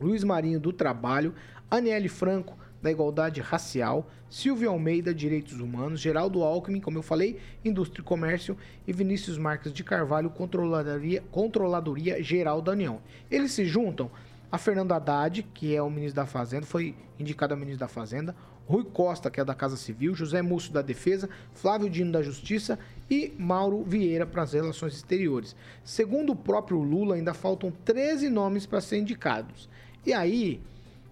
[0.00, 1.34] Luiz Marinho do Trabalho,
[1.70, 2.56] Aniele Franco
[2.86, 8.56] da Igualdade Racial, Silvio Almeida, Direitos Humanos, Geraldo Alckmin, como eu falei, Indústria e Comércio
[8.86, 13.00] e Vinícius Marques de Carvalho, Controladoria, Controladoria Geral da União.
[13.28, 14.08] Eles se juntam
[14.52, 18.36] a Fernando Haddad, que é o ministro da Fazenda, foi indicado a ministro da Fazenda,
[18.68, 22.78] Rui Costa, que é da Casa Civil, José Múcio da Defesa, Flávio Dino da Justiça
[23.10, 25.56] e Mauro Vieira para as Relações Exteriores.
[25.82, 29.68] Segundo o próprio Lula, ainda faltam 13 nomes para serem indicados.
[30.04, 30.60] E aí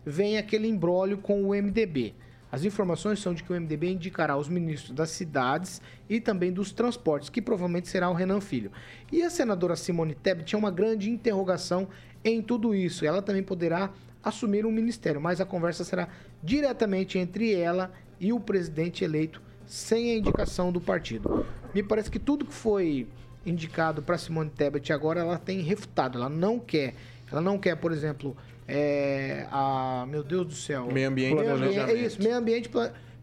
[0.04, 2.14] vem aquele embrólio com o MDB.
[2.54, 6.70] As informações são de que o MDB indicará os ministros das cidades e também dos
[6.70, 8.70] transportes, que provavelmente será o Renan Filho.
[9.10, 11.88] E a senadora Simone Tebet tinha uma grande interrogação
[12.24, 13.04] em tudo isso.
[13.04, 13.90] Ela também poderá
[14.22, 16.08] assumir um ministério, mas a conversa será
[16.42, 21.44] diretamente entre ela e o presidente eleito, sem a indicação do partido.
[21.74, 23.08] Me parece que tudo que foi
[23.44, 26.18] indicado para Simone Tebet agora ela tem refutado.
[26.18, 26.94] Ela não quer,
[27.30, 28.36] ela não quer, por exemplo,
[28.66, 30.06] é, a.
[30.08, 30.88] Meu Deus do céu.
[30.92, 32.70] Meio ambiente, Meio ambiente, É isso, meio ambiente,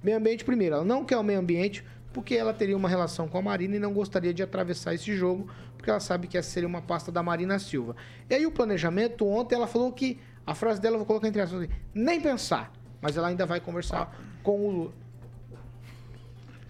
[0.03, 0.75] meio ambiente primeiro.
[0.75, 1.83] Ela não quer o meio ambiente
[2.13, 5.47] porque ela teria uma relação com a Marina e não gostaria de atravessar esse jogo,
[5.77, 7.95] porque ela sabe que essa seria uma pasta da Marina Silva.
[8.29, 10.19] E aí o planejamento, ontem ela falou que.
[10.43, 12.71] A frase dela eu vou colocar entre aspas, nem pensar.
[12.99, 14.93] Mas ela ainda vai conversar com o.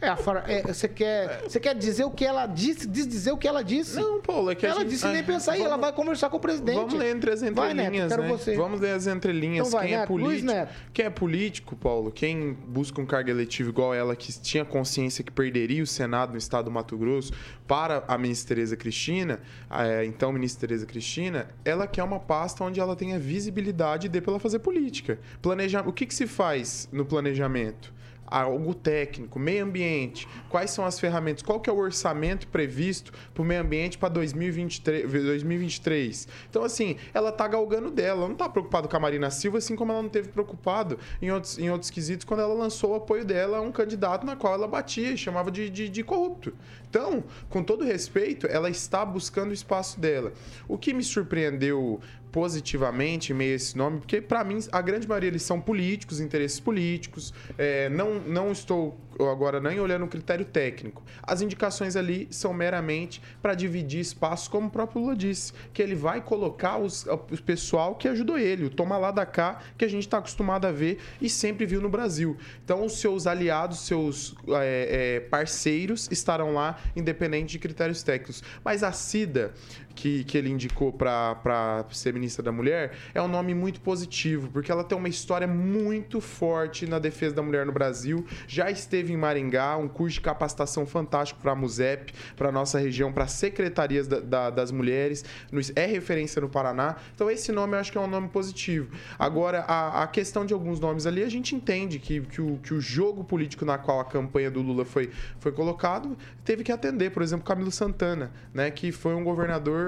[0.01, 3.37] É, fra- é, você quer, você quer dizer o que ela disse, diz dizer o
[3.37, 3.97] que ela disse?
[3.99, 5.93] Não, Paulo, é que a ela gente- disse é, nem pensar e vamos- ela vai
[5.93, 6.75] conversar com o presidente.
[6.75, 8.55] Vamos ler entre as Vai, Neto, entrelinhas, né?
[8.57, 9.67] Vamos ler as entrelinhas.
[9.67, 13.29] Então vai, quem é Neto, Luiz político, quem é político, Paulo, quem busca um cargo
[13.29, 17.31] eletivo igual ela, que tinha consciência que perderia o Senado no estado do Mato Grosso
[17.67, 19.39] para a ministra Tereza Cristina,
[19.69, 24.19] é, então ministra Tereza Cristina, ela quer uma pasta onde ela tenha visibilidade e dê
[24.19, 25.19] para ela fazer política.
[25.43, 27.93] Planejar, o que, que se faz no planejamento?
[28.31, 33.43] Algo técnico, meio ambiente, quais são as ferramentas, qual que é o orçamento previsto para
[33.43, 36.27] o meio ambiente para 2023, 2023.
[36.49, 39.75] Então, assim, ela tá galgando dela, ela não tá preocupada com a Marina Silva, assim
[39.75, 43.25] como ela não teve preocupado em outros, em outros quesitos quando ela lançou o apoio
[43.25, 46.53] dela a um candidato na qual ela batia e chamava de, de, de corrupto.
[46.89, 50.33] Então, com todo respeito, ela está buscando o espaço dela.
[50.67, 52.01] O que me surpreendeu
[52.31, 57.33] positivamente meio esse nome, porque para mim a grande maioria eles são políticos, interesses políticos.
[57.57, 61.03] É, não, não estou agora nem olhando o critério técnico.
[61.21, 65.95] As indicações ali são meramente para dividir espaços, como o próprio Lula disse, que ele
[65.95, 69.87] vai colocar os, o pessoal que ajudou ele, o toma lá da cá, que a
[69.87, 72.37] gente está acostumado a ver e sempre viu no Brasil.
[72.63, 78.43] Então, os seus aliados, seus é, é, parceiros estarão lá, independente de critérios técnicos.
[78.63, 79.53] Mas a Cida,
[79.93, 84.71] que, que ele indicou para ser ministra da Mulher, é um nome muito positivo, porque
[84.71, 88.25] ela tem uma história muito forte na defesa da mulher no Brasil.
[88.47, 93.11] Já esteve em Maringá, um curso de capacitação fantástico para a MUSEP, para nossa região,
[93.11, 95.23] para secretarias da- da- das mulheres.
[95.75, 96.95] É referência no Paraná.
[97.15, 98.89] Então, esse nome eu acho que é um nome positivo.
[99.17, 102.73] Agora, a, a questão de alguns nomes ali, a gente entende que, que, o, que
[102.73, 107.11] o jogo político na qual a campanha do Lula foi, foi colocado teve que atender.
[107.11, 109.80] Por exemplo, Camilo Santana, né, que foi um governador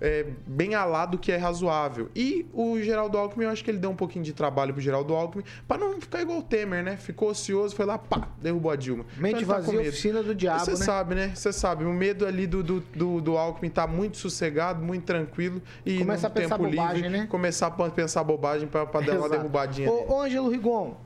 [0.00, 2.10] é, bem alado que é razoável.
[2.14, 5.14] E o Geraldo Alckmin, eu acho que ele deu um pouquinho de trabalho pro Geraldo
[5.14, 6.96] Alckmin para não ficar igual o Temer, né?
[6.96, 9.04] Ficou ocioso, foi lá, pá, derrubou a Dilma.
[9.16, 9.88] Mente Então tá vazia, medo.
[9.88, 10.76] oficina do diabo, Você né?
[10.76, 11.32] sabe, né?
[11.34, 15.62] Você sabe, o medo ali do, do, do, do Alckmin tá muito sossegado, muito tranquilo.
[15.86, 17.26] E Começa no a pensar tempo bobagem, livre, né?
[17.26, 19.90] Começar a pensar bobagem para dar uma derrubadinha.
[19.90, 20.96] Ô, ô Ângelo Rigon,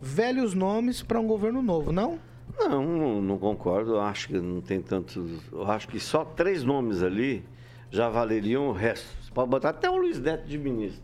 [0.00, 2.18] velhos nomes para um governo novo, não?
[2.58, 3.92] Não, não, não concordo.
[3.92, 5.30] Eu acho que não tem tantos.
[5.52, 7.44] Eu acho que só três nomes ali
[7.90, 9.06] já valeriam o resto.
[9.34, 11.02] Pode botar até o Luiz Neto de ministro.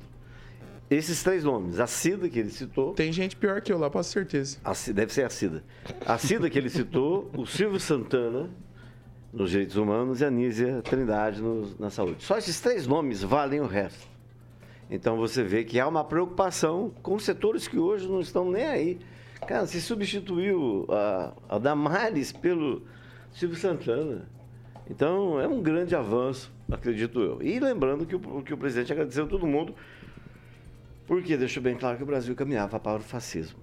[0.91, 2.93] Esses três nomes, a Cida que ele citou.
[2.95, 4.59] Tem gente pior que eu lá, posso certeza.
[4.65, 5.65] A deve ser a Cida.
[6.05, 8.51] A Cida que ele citou, o Silvio Santana
[9.33, 12.23] nos direitos humanos e a Nízia Trindade no- na saúde.
[12.23, 14.07] Só esses três nomes valem o resto.
[14.91, 18.99] Então você vê que há uma preocupação com setores que hoje não estão nem aí.
[19.49, 22.83] Cara, se substituiu a, a Damares pelo
[23.33, 24.29] Silvio Santana.
[24.89, 27.43] Então é um grande avanço, acredito eu.
[27.43, 29.75] E lembrando que o, que o presidente agradeceu a todo mundo,
[31.07, 33.59] porque deixou bem claro que o Brasil caminhava para o fascismo.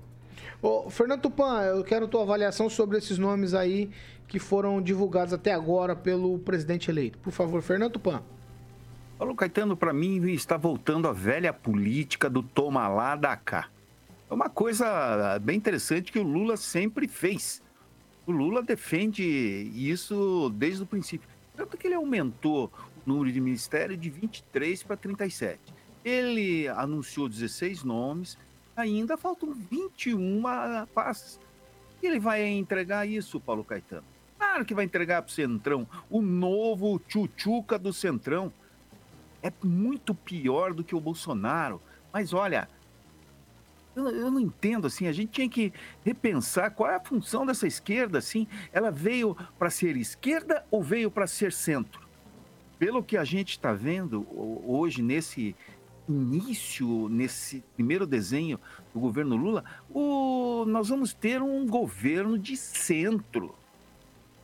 [0.62, 3.90] Ô, Fernando Tupan, eu quero tua avaliação sobre esses nomes aí
[4.28, 7.18] que foram divulgados até agora pelo presidente eleito.
[7.18, 8.24] Por favor, Fernando Tupan.
[9.18, 13.70] Paulo Caetano, para mim, está voltando a velha política do toma lá, da cá.
[14.30, 17.62] É uma coisa bem interessante que o Lula sempre fez.
[18.26, 19.24] O Lula defende
[19.76, 21.28] isso desde o princípio.
[21.56, 22.72] Tanto que ele aumentou
[23.06, 25.60] número de ministério de 23 para 37.
[26.04, 28.38] Ele anunciou 16 nomes,
[28.76, 30.42] ainda faltam 21
[30.94, 31.40] pastas.
[32.02, 34.04] Ele vai entregar isso, Paulo Caetano.
[34.38, 38.52] Claro que vai entregar para o Centrão, o novo tchutchuca do Centrão
[39.44, 41.82] é muito pior do que o Bolsonaro.
[42.12, 42.68] Mas olha,
[43.96, 45.08] eu, eu não entendo assim.
[45.08, 45.74] A gente tinha que
[46.04, 48.18] repensar qual é a função dessa esquerda.
[48.18, 52.01] Assim, ela veio para ser esquerda ou veio para ser centro?
[52.82, 55.56] Pelo que a gente está vendo ho- hoje nesse
[56.10, 58.60] início, nesse primeiro desenho
[58.92, 63.54] do governo Lula, o- nós vamos ter um governo de centro.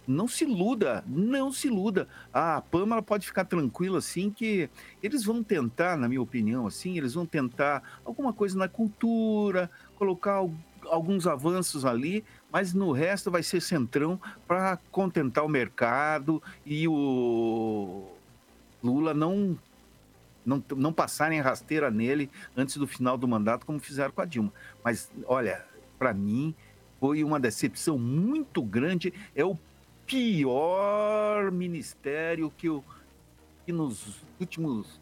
[0.07, 2.07] Não se iluda, não se iluda.
[2.31, 4.69] A Pâmela pode ficar tranquila assim que
[5.01, 10.33] eles vão tentar, na minha opinião, assim, eles vão tentar alguma coisa na cultura, colocar
[10.33, 10.53] al-
[10.91, 18.11] alguns avanços ali, mas no resto vai ser centrão para contentar o mercado e o
[18.83, 19.57] Lula não
[20.45, 24.53] não, não passarem rasteira nele antes do final do mandato, como fizeram com a Dilma.
[24.81, 25.65] Mas, olha,
[25.99, 26.55] para mim,
[27.01, 29.13] foi uma decepção muito grande.
[29.35, 29.59] É o
[30.05, 32.81] pior ministério que, eu,
[33.65, 35.01] que nos últimos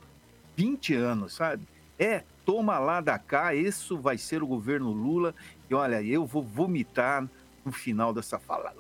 [0.58, 1.68] 20 anos, sabe?
[2.00, 5.34] É toma lá da cá, isso vai ser o governo Lula.
[5.70, 7.28] E olha, eu vou vomitar
[7.64, 8.74] no final dessa fala.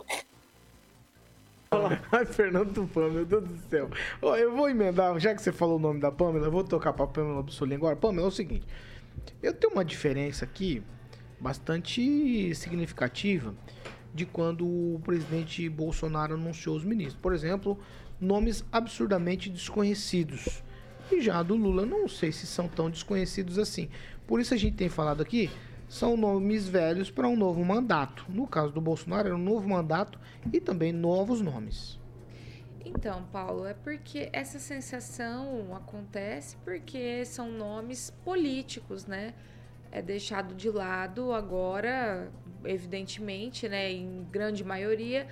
[2.11, 3.89] Ai, Fernando Tupan, meu Deus do céu.
[4.21, 6.93] Ó, eu vou emendar, já que você falou o nome da Pamela, eu vou tocar
[6.93, 7.95] pra Pamela Bussolini agora.
[7.95, 8.65] Pamela, é o seguinte.
[9.41, 10.83] Eu tenho uma diferença aqui
[11.39, 13.53] bastante significativa
[14.13, 17.19] de quando o presidente Bolsonaro anunciou os ministros.
[17.21, 17.77] Por exemplo,
[18.19, 20.63] nomes absurdamente desconhecidos.
[21.11, 23.89] E já do Lula, não sei se são tão desconhecidos assim.
[24.25, 25.51] Por isso a gente tem falado aqui,
[25.87, 28.25] são nomes velhos para um novo mandato.
[28.29, 30.19] No caso do Bolsonaro, era um novo mandato
[30.51, 31.99] e também novos nomes.
[32.83, 39.33] Então, Paulo, é porque essa sensação acontece porque são nomes políticos, né?
[39.91, 42.29] É deixado de lado agora,
[42.63, 45.27] evidentemente, né, em grande maioria,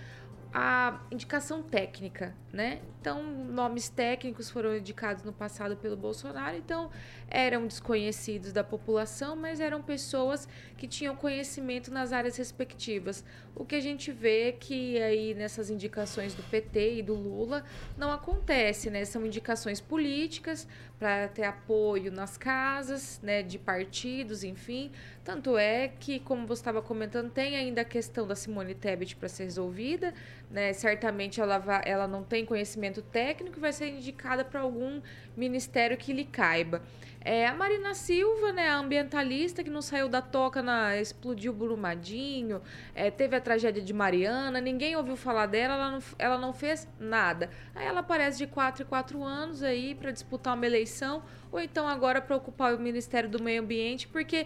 [0.53, 2.79] a indicação técnica, né?
[3.01, 6.91] Então, nomes técnicos foram indicados no passado pelo Bolsonaro, então
[7.27, 10.47] eram desconhecidos da população, mas eram pessoas
[10.77, 13.25] que tinham conhecimento nas áreas respectivas.
[13.55, 17.65] O que a gente vê que aí nessas indicações do PT e do Lula
[17.97, 19.03] não acontece, né?
[19.05, 20.67] São indicações políticas
[20.99, 24.91] para ter apoio nas casas, né, de partidos, enfim.
[25.23, 29.27] Tanto é que, como você estava comentando, tem ainda a questão da Simone Tebet para
[29.27, 30.13] ser resolvida,
[30.49, 30.71] né?
[30.71, 35.01] Certamente ela, vai, ela não tem conhecimento técnico e vai ser indicada para algum
[35.35, 36.81] ministério que lhe caiba.
[37.25, 42.61] É, a Marina Silva, né, a ambientalista que não saiu da toca na explodiu Brumadinho,
[42.93, 46.85] é, teve a tragédia de Mariana, ninguém ouviu falar dela, ela não, ela não fez
[46.99, 47.49] nada.
[47.73, 51.87] Aí ela aparece de 4 em 4 anos aí para disputar uma eleição, ou então
[51.87, 54.45] agora para ocupar o Ministério do Meio Ambiente, porque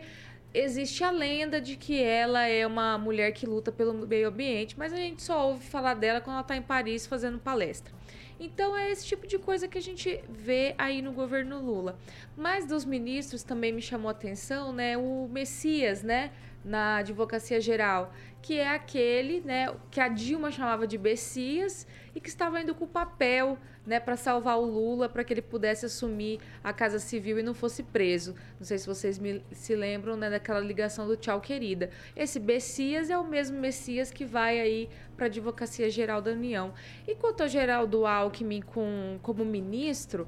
[0.53, 4.93] existe a lenda de que ela é uma mulher que luta pelo meio ambiente, mas
[4.93, 7.96] a gente só ouve falar dela quando ela está em Paris fazendo palestra.
[8.39, 11.97] Então é esse tipo de coisa que a gente vê aí no governo Lula.
[12.35, 16.31] Mas dos ministros também me chamou a atenção, né, o Messias, né,
[16.63, 18.13] na Advocacia Geral,
[18.47, 21.85] que é aquele, né, que a Dilma chamava de Messias
[22.15, 25.41] e que estava indo com o papel, né, para salvar o Lula, para que ele
[25.41, 28.35] pudesse assumir a Casa Civil e não fosse preso.
[28.57, 31.89] Não sei se vocês me, se lembram, né, daquela ligação do Tchau Querida.
[32.15, 36.73] Esse Messias é o mesmo Messias que vai aí para a Advocacia Geral da União.
[37.05, 40.25] E quanto ao Geraldo Alckmin com, como ministro,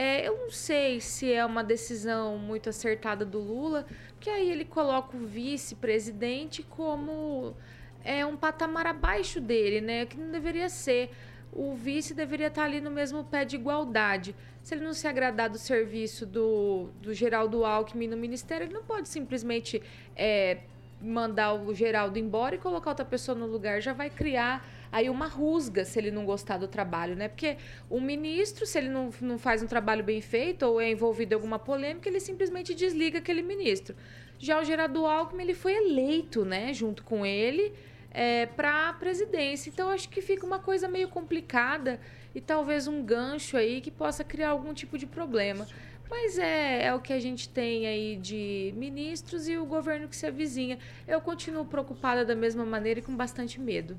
[0.00, 4.64] é, eu não sei se é uma decisão muito acertada do Lula, porque aí ele
[4.64, 7.54] coloca o vice-presidente como
[8.02, 10.06] é um patamar abaixo dele, né?
[10.06, 11.10] Que não deveria ser.
[11.52, 14.34] O vice deveria estar ali no mesmo pé de igualdade.
[14.62, 18.82] Se ele não se agradar do serviço do, do Geraldo Alckmin no ministério, ele não
[18.82, 19.82] pode simplesmente
[20.16, 20.60] é,
[20.98, 23.82] mandar o Geraldo embora e colocar outra pessoa no lugar.
[23.82, 27.28] Já vai criar aí uma rusga se ele não gostar do trabalho, né?
[27.28, 27.56] Porque
[27.88, 31.36] o ministro, se ele não, não faz um trabalho bem feito ou é envolvido em
[31.36, 33.94] alguma polêmica, ele simplesmente desliga aquele ministro.
[34.38, 37.72] Já o Gerardo Alckmin, ele foi eleito, né, junto com ele,
[38.10, 39.68] é, para a presidência.
[39.68, 42.00] Então, acho que fica uma coisa meio complicada
[42.34, 45.66] e talvez um gancho aí que possa criar algum tipo de problema.
[46.08, 50.16] Mas é, é o que a gente tem aí de ministros e o governo que
[50.16, 50.78] se avizinha.
[51.06, 53.96] Eu continuo preocupada da mesma maneira e com bastante medo.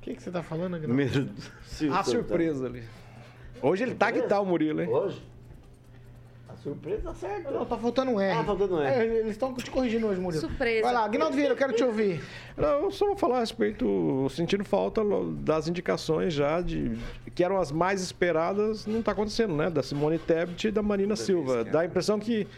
[0.00, 0.94] O que, que você tá falando, Aguinaldo?
[0.94, 1.30] Medo.
[1.94, 2.82] A surpresa ali.
[3.60, 4.88] Hoje ele tá que tá o Murilo, hein?
[4.88, 5.22] Hoje?
[6.48, 7.50] A surpresa tá certa.
[7.50, 8.32] Não, tá faltando um R.
[8.32, 8.90] Ah, faltando um R.
[8.90, 10.40] É, eles estão te corrigindo hoje, Murilo.
[10.40, 10.82] Surpresa.
[10.84, 12.22] Vai lá, Aguinaldo Vieira, eu quero te ouvir.
[12.56, 15.02] Não, eu só vou falar a respeito, sentindo falta
[15.42, 16.96] das indicações já, de
[17.34, 19.68] que eram as mais esperadas, não está acontecendo, né?
[19.68, 21.62] Da Simone Tebet e da Marina Silva.
[21.62, 22.48] Dá a impressão que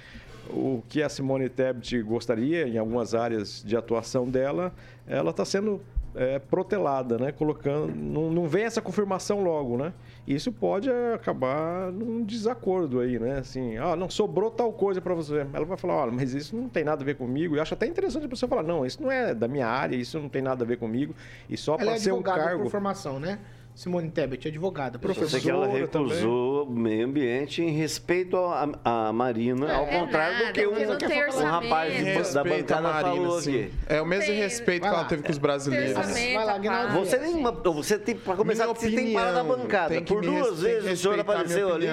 [0.49, 4.73] o que a Simone Tebet gostaria, em algumas áreas de atuação dela,
[5.09, 5.81] ela está sendo
[6.15, 7.33] é, protelada, né?
[7.33, 9.93] Colocando, não, não vem essa confirmação logo, né?
[10.27, 13.39] Isso pode é, acabar num desacordo aí, né?
[13.39, 15.47] Assim, ah, não sobrou tal coisa para você.
[15.53, 17.57] Ela vai falar, olha, mas isso não tem nada a ver comigo.
[17.57, 20.19] Eu acho até interessante a pessoa falar, não, isso não é da minha área, isso
[20.19, 21.15] não tem nada a ver comigo.
[21.49, 22.65] E só para é ser um cargo.
[22.65, 23.39] por formação, né?
[23.75, 26.05] Simone Tebet, advogada, sei que ela professora.
[26.05, 30.67] recusou o meio ambiente em respeito à à Marina, ao É contrário do nada, que
[30.67, 33.61] porque um, um rapaz de- da Respeito a bancada Marina, falou sim.
[33.63, 33.73] aqui.
[33.89, 35.93] É o mesmo Tem- respeito que ela teve com os brasileiros.
[35.95, 37.09] Vai lá, Aguinaldo rapaz.
[37.09, 40.01] Você tem uma, você tem para começar, Minha você tem que parar na bancada.
[40.03, 41.87] que Por duas que vezes o senhor apareceu ali.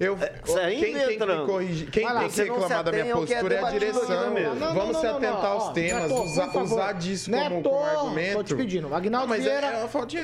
[0.00, 3.10] Eu, saindo quem tem que me corrigir, quem lá, tem que reclamar da minha que
[3.10, 4.34] é postura é a direção.
[4.74, 8.36] Vamos se atentar aos temas, usar, disso como, argumento.
[8.38, 8.92] Tô te pedindo.
[8.92, 9.66] Aguinaldo Não, mas Vieira.
[9.66, 10.16] é- é falta de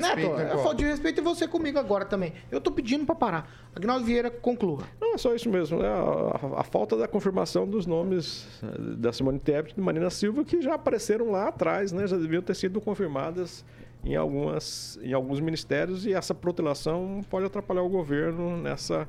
[0.84, 2.32] respeito, É de respeito e você comigo agora também.
[2.50, 3.50] Eu tô pedindo pra parar.
[3.74, 4.84] Aguinaldo Vieira, conclua.
[5.00, 5.78] Não, é só isso mesmo.
[5.78, 5.86] né?
[5.88, 10.42] A, a- a falta da confirmação dos nomes eh, da Simone Tebet e Marina Silva,
[10.44, 12.06] que já apareceram lá atrás, né?
[12.06, 13.64] Já deviam ter sido confirmadas
[14.04, 19.06] em, algumas, em alguns ministérios e essa protelação pode atrapalhar o governo nessa,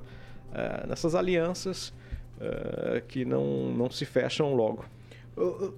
[0.54, 1.94] eh, nessas alianças
[2.42, 4.84] eh, que não, não se fecham logo.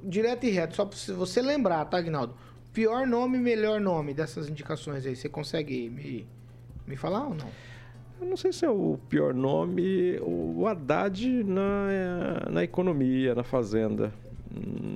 [0.03, 2.34] Direto e reto, só você- você lembrar, tá, Agnaldo?
[2.74, 6.28] Pior nome e melhor nome dessas indicações aí, você consegue me,
[6.88, 7.47] me falar ou não?
[8.22, 14.13] Eu não sei se é o pior nome, o Haddad na, na economia, na fazenda.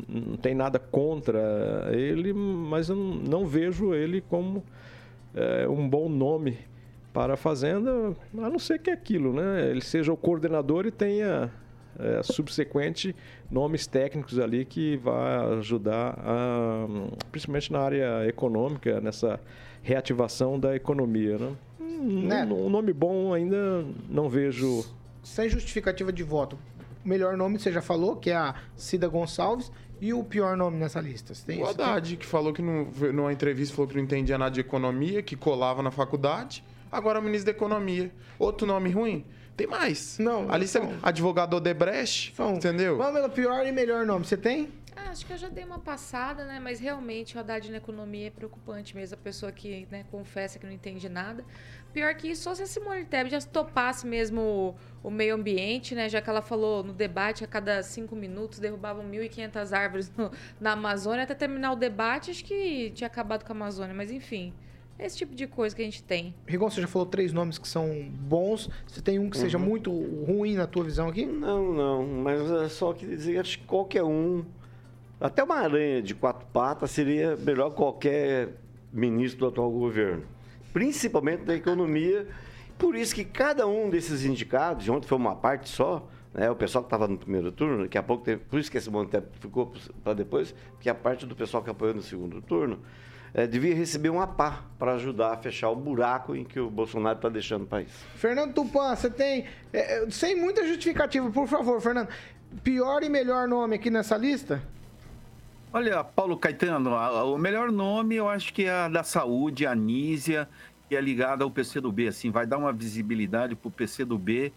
[0.10, 4.64] Não tem nada contra ele, mas eu não vejo ele como
[5.34, 6.58] eh, um bom nome
[7.14, 9.70] para a fazenda, a não ser que é aquilo, né?
[9.70, 11.50] Ele seja o coordenador e tenha
[12.00, 13.16] eh, subsequente
[13.52, 16.88] nomes técnicos ali que vai ajudar, a,
[17.32, 19.40] principalmente na área econômica, nessa
[19.82, 21.52] reativação da economia, né?
[21.80, 22.44] Um, Né?
[22.46, 24.84] um nome bom ainda não vejo.
[25.22, 26.58] Sem justificativa de voto.
[27.06, 29.72] O melhor nome você já falou, que é a Cida Gonçalves.
[30.02, 31.34] E o pior nome nessa lista?
[31.34, 31.82] Você tem O isso?
[31.82, 35.36] Haddad, que falou que não, numa entrevista falou que não entendia nada de economia, que
[35.36, 36.62] colava na faculdade.
[36.92, 38.12] Agora é o ministro da Economia.
[38.38, 39.26] Outro nome ruim?
[39.56, 40.18] Tem mais.
[40.20, 42.98] Não, Ali você, são- advogado Odebrecht, São- entendeu?
[42.98, 44.26] Vamos pelo pior e melhor nome.
[44.26, 44.70] Você tem?
[44.96, 46.60] Ah, acho que eu já dei uma passada, né?
[46.60, 49.16] Mas realmente o Haddad na economia é preocupante mesmo.
[49.16, 51.44] A pessoa que né, confessa que não entende nada.
[51.92, 55.94] Pior que isso, só se a Simone Tebet já topasse mesmo o, o meio ambiente,
[55.94, 56.10] né?
[56.10, 60.72] Já que ela falou no debate, a cada cinco minutos derrubavam 1.500 árvores no- na
[60.74, 61.24] Amazônia.
[61.24, 63.94] Até terminar o debate, acho que tinha acabado com a Amazônia.
[63.94, 64.54] Mas enfim,
[65.00, 66.34] esse tipo de coisa que a gente tem.
[66.48, 68.70] Rigon, você já falou três nomes que são bons.
[68.88, 71.26] Você tem um que seja muito ruim na tua visão aqui?
[71.26, 74.46] Não, não, mas é só que dizer, acho que qualquer um,
[75.20, 78.50] até uma aranha de quatro patas seria melhor que qualquer
[78.92, 80.24] ministro do atual governo,
[80.72, 82.28] principalmente da economia.
[82.78, 86.84] Por isso que cada um desses indicados, ontem foi uma parte só, né, o pessoal
[86.84, 89.74] que estava no primeiro turno, daqui a pouco teve, por isso que esse monte ficou
[90.04, 92.80] para depois, porque a parte do pessoal que apoiou no segundo turno
[93.34, 97.16] eh, devia receber uma pá para ajudar a fechar o buraco em que o Bolsonaro
[97.18, 97.90] está deixando o país.
[98.16, 99.46] Fernando Tupan, você tem.
[99.72, 102.10] é, é, sem muita justificativa, por favor, Fernando.
[102.64, 104.62] Pior e melhor nome aqui nessa lista?
[105.72, 109.66] Olha, Paulo Caetano, a- a- o melhor nome eu acho que é a da saúde,
[109.66, 110.48] a Anísia,
[110.88, 114.54] que é ligada ao PCdoB, assim, vai dar uma visibilidade para o PCdoB,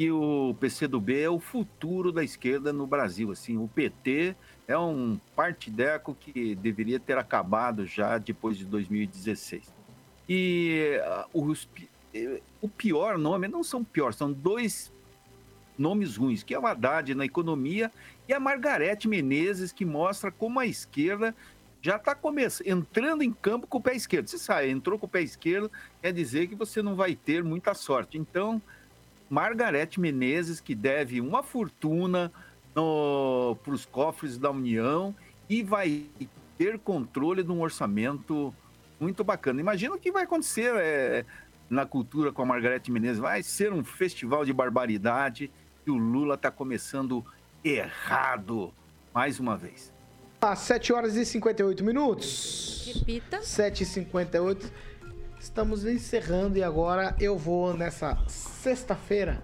[0.00, 4.34] e o PCdoB é o futuro da esquerda no Brasil, assim, o PT
[4.66, 9.70] é um partideco que deveria ter acabado já depois de 2016.
[10.26, 11.68] E ah, os
[12.14, 14.90] eh, o pior nome, não são pior, são dois
[15.76, 17.92] nomes ruins, que é o Haddad na economia
[18.26, 21.36] e a Margarete Menezes, que mostra como a esquerda
[21.82, 22.16] já está
[22.64, 24.28] entrando em campo com o pé esquerdo.
[24.28, 25.70] Você sabe, entrou com o pé esquerdo,
[26.00, 28.16] quer dizer que você não vai ter muita sorte.
[28.16, 28.62] Então,
[29.30, 32.32] Margarete Menezes, que deve uma fortuna
[32.74, 35.14] para os cofres da União
[35.48, 36.06] e vai
[36.58, 38.52] ter controle de um orçamento
[38.98, 39.60] muito bacana.
[39.60, 41.24] Imagina o que vai acontecer é,
[41.70, 43.18] na cultura com a Margarete Menezes.
[43.18, 45.50] Vai ser um festival de barbaridade
[45.86, 47.24] e o Lula está começando
[47.64, 48.74] errado
[49.14, 49.92] mais uma vez.
[50.40, 52.90] Às 7 horas e 58 minutos.
[52.94, 53.42] Repita.
[53.42, 54.72] 7 e 58
[55.40, 59.42] Estamos encerrando e agora eu vou nessa sexta-feira.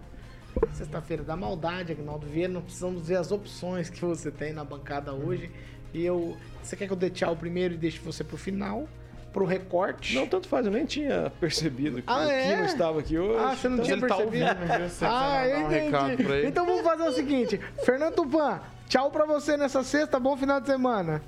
[0.73, 2.53] Sexta-feira da maldade, Agnaldo Vieira.
[2.53, 5.51] Não precisamos ver as opções que você tem na bancada hoje.
[5.95, 6.37] E eu.
[6.63, 8.87] Você quer que eu dê tchau primeiro e deixe você pro final?
[9.33, 10.15] Pro recorte?
[10.15, 12.55] Não, tanto faz, eu nem tinha percebido que Ah, o é?
[12.55, 13.39] Kino estava aqui hoje.
[13.45, 14.47] Ah, você não então- tinha tá percebido?
[14.49, 16.25] ouvindo, você ah, eu um recado entendi.
[16.25, 16.49] pra ele.
[16.49, 17.61] Então vamos fazer o seguinte.
[17.85, 20.19] Fernando Tupan, tchau pra você nessa sexta.
[20.19, 21.23] Bom final de semana.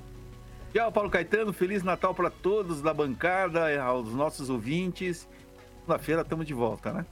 [0.71, 1.51] Tchau, Paulo Caetano.
[1.51, 5.27] Feliz Natal para todos da bancada, aos nossos ouvintes.
[5.79, 7.05] Segunda-feira estamos de volta, né?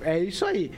[0.00, 0.70] É isso aí.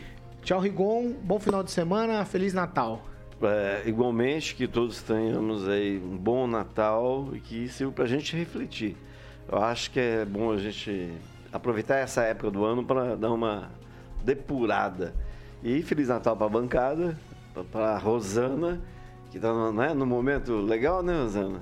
[0.42, 1.12] Tchau, Rigon.
[1.22, 2.24] Bom final de semana.
[2.24, 3.02] Feliz Natal.
[3.42, 8.34] É, igualmente que todos tenhamos aí um bom Natal e que sirva para a gente
[8.34, 8.96] refletir.
[9.46, 11.12] Eu acho que é bom a gente
[11.52, 13.70] aproveitar essa época do ano para dar uma
[14.24, 15.14] depurada.
[15.62, 17.18] E Feliz Natal para a bancada,
[17.70, 18.80] para a Rosana,
[19.30, 21.60] que está né, no momento legal, né, Rosana?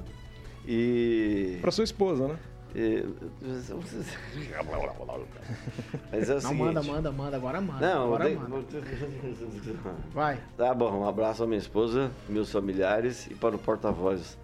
[0.73, 1.59] E.
[1.61, 2.39] Pra sua esposa, né?
[2.77, 3.05] e-
[6.13, 6.59] Mas é o Não, seguinte.
[6.59, 7.37] manda, manda, manda.
[7.37, 7.95] Agora manda.
[7.95, 8.57] Não, agora tem- manda.
[10.15, 10.39] Vai.
[10.57, 14.39] Tá bom, um abraço à minha esposa, meus familiares e para o porta-voz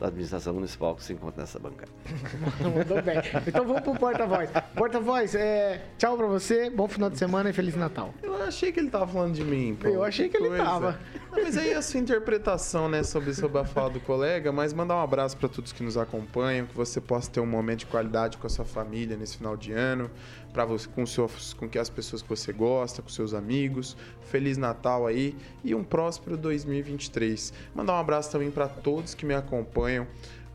[0.00, 1.92] da administração municipal que se encontra nessa bancada.
[2.74, 3.18] Mandou bem.
[3.46, 4.48] Então vamos pro porta-voz.
[4.74, 6.70] Porta-voz, é, tchau pra você.
[6.70, 8.14] Bom final de semana e Feliz Natal.
[8.22, 9.76] Eu achei que ele tava falando de mim.
[9.78, 9.86] pô.
[9.88, 10.64] Eu achei que ele coisa.
[10.64, 10.98] tava.
[11.30, 14.96] Não, mas aí a sua interpretação, né, sobre, sobre a fala do colega, mas mandar
[14.96, 18.38] um abraço para todos que nos acompanham, que você possa ter um momento de qualidade
[18.38, 20.10] com a sua família nesse final de ano,
[20.52, 23.96] para você com seus, com que as pessoas que você gosta, com seus amigos.
[24.22, 27.52] Feliz Natal aí e um próspero 2023.
[27.74, 30.06] Mandar um abraço também para todos que me acompanham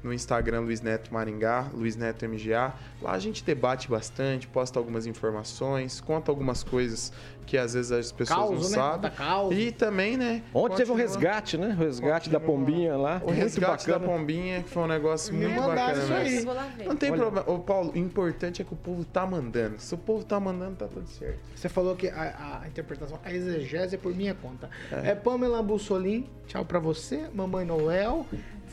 [0.05, 2.71] no Instagram Luiz Neto Maringá, Luiz Neto MGA.
[3.01, 7.11] Lá a gente debate bastante, posta algumas informações, conta algumas coisas
[7.47, 8.75] que às vezes as pessoas Causa, não né?
[8.75, 9.09] sabem.
[9.11, 9.53] Conta causa.
[9.55, 10.41] E também, né?
[10.53, 11.75] Ontem teve um continua- resgate, né?
[11.79, 13.21] O resgate da pombinha lá.
[13.23, 15.93] O resgate da pombinha, que foi um negócio Me muito bacana.
[16.03, 16.45] isso aí.
[16.77, 16.85] ver.
[16.87, 17.21] Não tem Olha.
[17.21, 17.49] problema.
[17.49, 19.75] Ô, Paulo, o importante é que o povo tá mandando.
[19.79, 21.37] Se o povo tá mandando, tá tudo certo.
[21.55, 24.69] Você falou que a, a interpretação, a exegese é por minha conta.
[24.91, 27.27] É, Pamela Bussolim, tchau pra você.
[27.33, 28.25] Mamãe Noel,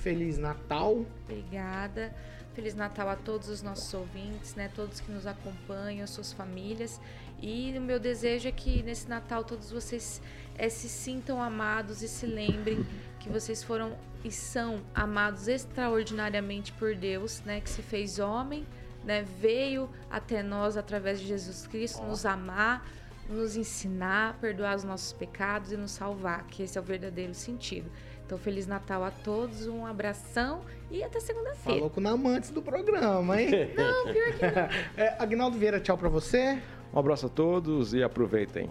[0.02, 1.06] Feliz Natal.
[1.24, 2.12] Obrigada.
[2.54, 4.68] Feliz Natal a todos os nossos ouvintes, né?
[4.74, 7.00] Todos que nos acompanham, suas famílias.
[7.40, 10.20] E o meu desejo é que nesse Natal todos vocês
[10.58, 12.84] eh, se sintam amados e se lembrem
[13.20, 17.60] que vocês foram e são amados extraordinariamente por Deus, né?
[17.60, 18.66] Que se fez homem,
[19.04, 19.22] né?
[19.22, 22.84] Veio até nós através de Jesus Cristo nos amar,
[23.28, 27.88] nos ensinar, perdoar os nossos pecados e nos salvar, que esse é o verdadeiro sentido.
[28.24, 31.78] Então, Feliz Natal a todos, um abração e até segunda-feira.
[31.78, 33.50] Falou com o amantes do programa, hein?
[33.76, 34.68] Não, pior que não.
[34.96, 36.58] É, Agnaldo Vieira, tchau pra você.
[36.92, 38.70] Um abraço a todos e aproveitem.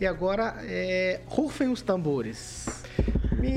[0.00, 2.84] E agora, é, rufem os tambores.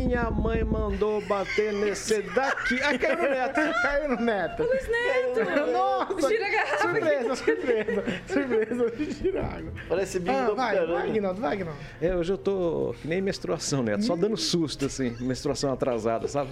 [0.06, 2.80] Minha mãe mandou bater nesse daqui.
[2.82, 3.56] Ai, caiu no neto.
[3.82, 4.64] Caiu no neto.
[4.64, 5.72] Luiz Neto!
[5.72, 6.28] Nossa!
[6.30, 6.78] Gira a garrafa.
[6.78, 8.03] Surpresa, surpresa.
[8.28, 9.74] Surpresa, gira água.
[9.89, 10.93] Parece bingo Ah, do vai, caramba.
[10.93, 11.80] vai, Agnaldo, vai, Agnaldo.
[12.01, 14.03] É, hoje eu tô que nem menstruação, neto.
[14.06, 15.16] Só dando susto, assim.
[15.20, 16.51] Menstruação atrasada, sabe?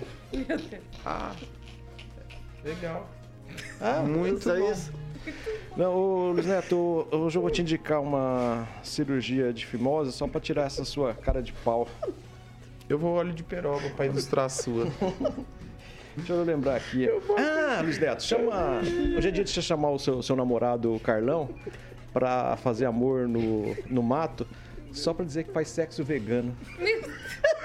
[2.63, 3.07] Legal.
[3.79, 4.71] Ah, Muito isso é bom.
[4.71, 4.91] isso.
[5.77, 10.41] Não, ô, Luiz Neto, hoje eu vou te indicar uma cirurgia de fimose só pra
[10.41, 11.87] tirar essa sua cara de pau.
[12.89, 14.87] Eu vou óleo de peroba pra ilustrar a sua.
[16.15, 17.07] Deixa eu lembrar aqui.
[17.37, 18.81] Ah, Luiz Neto, chama.
[19.17, 21.49] Hoje é dia de você chamar o seu, seu namorado, o Carlão,
[22.11, 24.45] pra fazer amor no, no mato,
[24.91, 26.55] só pra dizer que faz sexo vegano.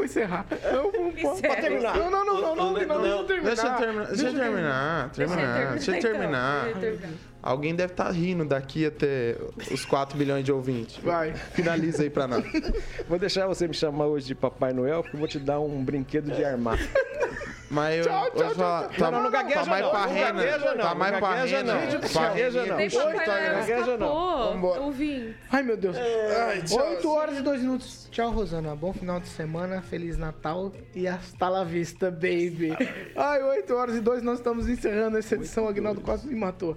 [0.00, 0.46] Vou encerrar.
[0.64, 1.54] Eu vou, Encerra.
[1.54, 1.96] Pode terminar.
[1.98, 3.54] Não, não, não, não, não, não, não, deixa eu terminar.
[3.54, 4.06] Deixa eu terminar.
[4.06, 5.10] Deixa eu terminar.
[5.10, 5.72] terminar.
[5.72, 6.64] Deixa eu terminar.
[6.64, 7.10] Deixa eu terminar.
[7.42, 9.36] Alguém deve estar rindo daqui até
[9.70, 10.96] os 4 bilhões de ouvintes.
[11.02, 11.34] Vai.
[11.34, 12.44] Finaliza aí pra nós.
[13.08, 15.84] Vou deixar você me chamar hoje de Papai Noel, porque eu vou te dar um
[15.84, 16.78] brinquedo de armar.
[17.70, 18.88] Mas eu Tchau, tchau, falar.
[18.88, 18.98] tchau.
[18.98, 20.32] Tá, Não, não, não gagueja tá mais não, pra não rena.
[20.44, 21.74] gagueja não, Tá mais não pra gagueja não.
[21.74, 22.76] Gagueja não.
[22.76, 24.52] Nem Puxa, Papai tá, gagueja não.
[24.52, 24.80] Vambora.
[24.80, 25.34] Ouvindo.
[25.52, 25.96] Ai, meu Deus.
[25.96, 26.90] Ai, tchau.
[26.90, 28.08] 8 horas e 2 minutos.
[28.10, 28.74] Tchau, Rosana.
[28.74, 32.74] Bom final de semana, Feliz Natal e hasta la vista, baby.
[33.14, 35.68] Ai, 8 horas e 2, nós estamos encerrando essa edição.
[35.68, 36.76] Agnaldo quase me matou.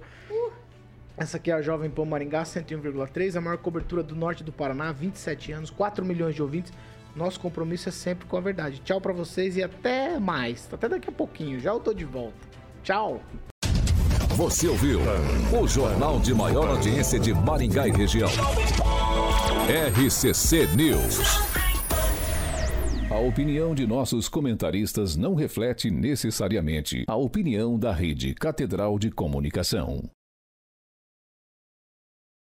[1.18, 4.92] Essa aqui é a Jovem Pan Maringá 101,3, a maior cobertura do norte do Paraná,
[4.92, 6.72] 27 anos, 4 milhões de ouvintes.
[7.16, 8.82] Nosso compromisso é sempre com a verdade.
[8.84, 10.68] Tchau pra vocês e até mais.
[10.72, 11.60] Até daqui a pouquinho.
[11.60, 12.36] Já eu tô de volta.
[12.84, 13.22] Tchau.
[14.36, 15.00] Você ouviu
[15.62, 18.30] o jornal de maior audiência de Maringá e região.
[19.70, 21.20] RCC News.
[23.12, 30.10] A opinião de nossos comentaristas não reflete necessariamente a opinião da Rede Catedral de Comunicação.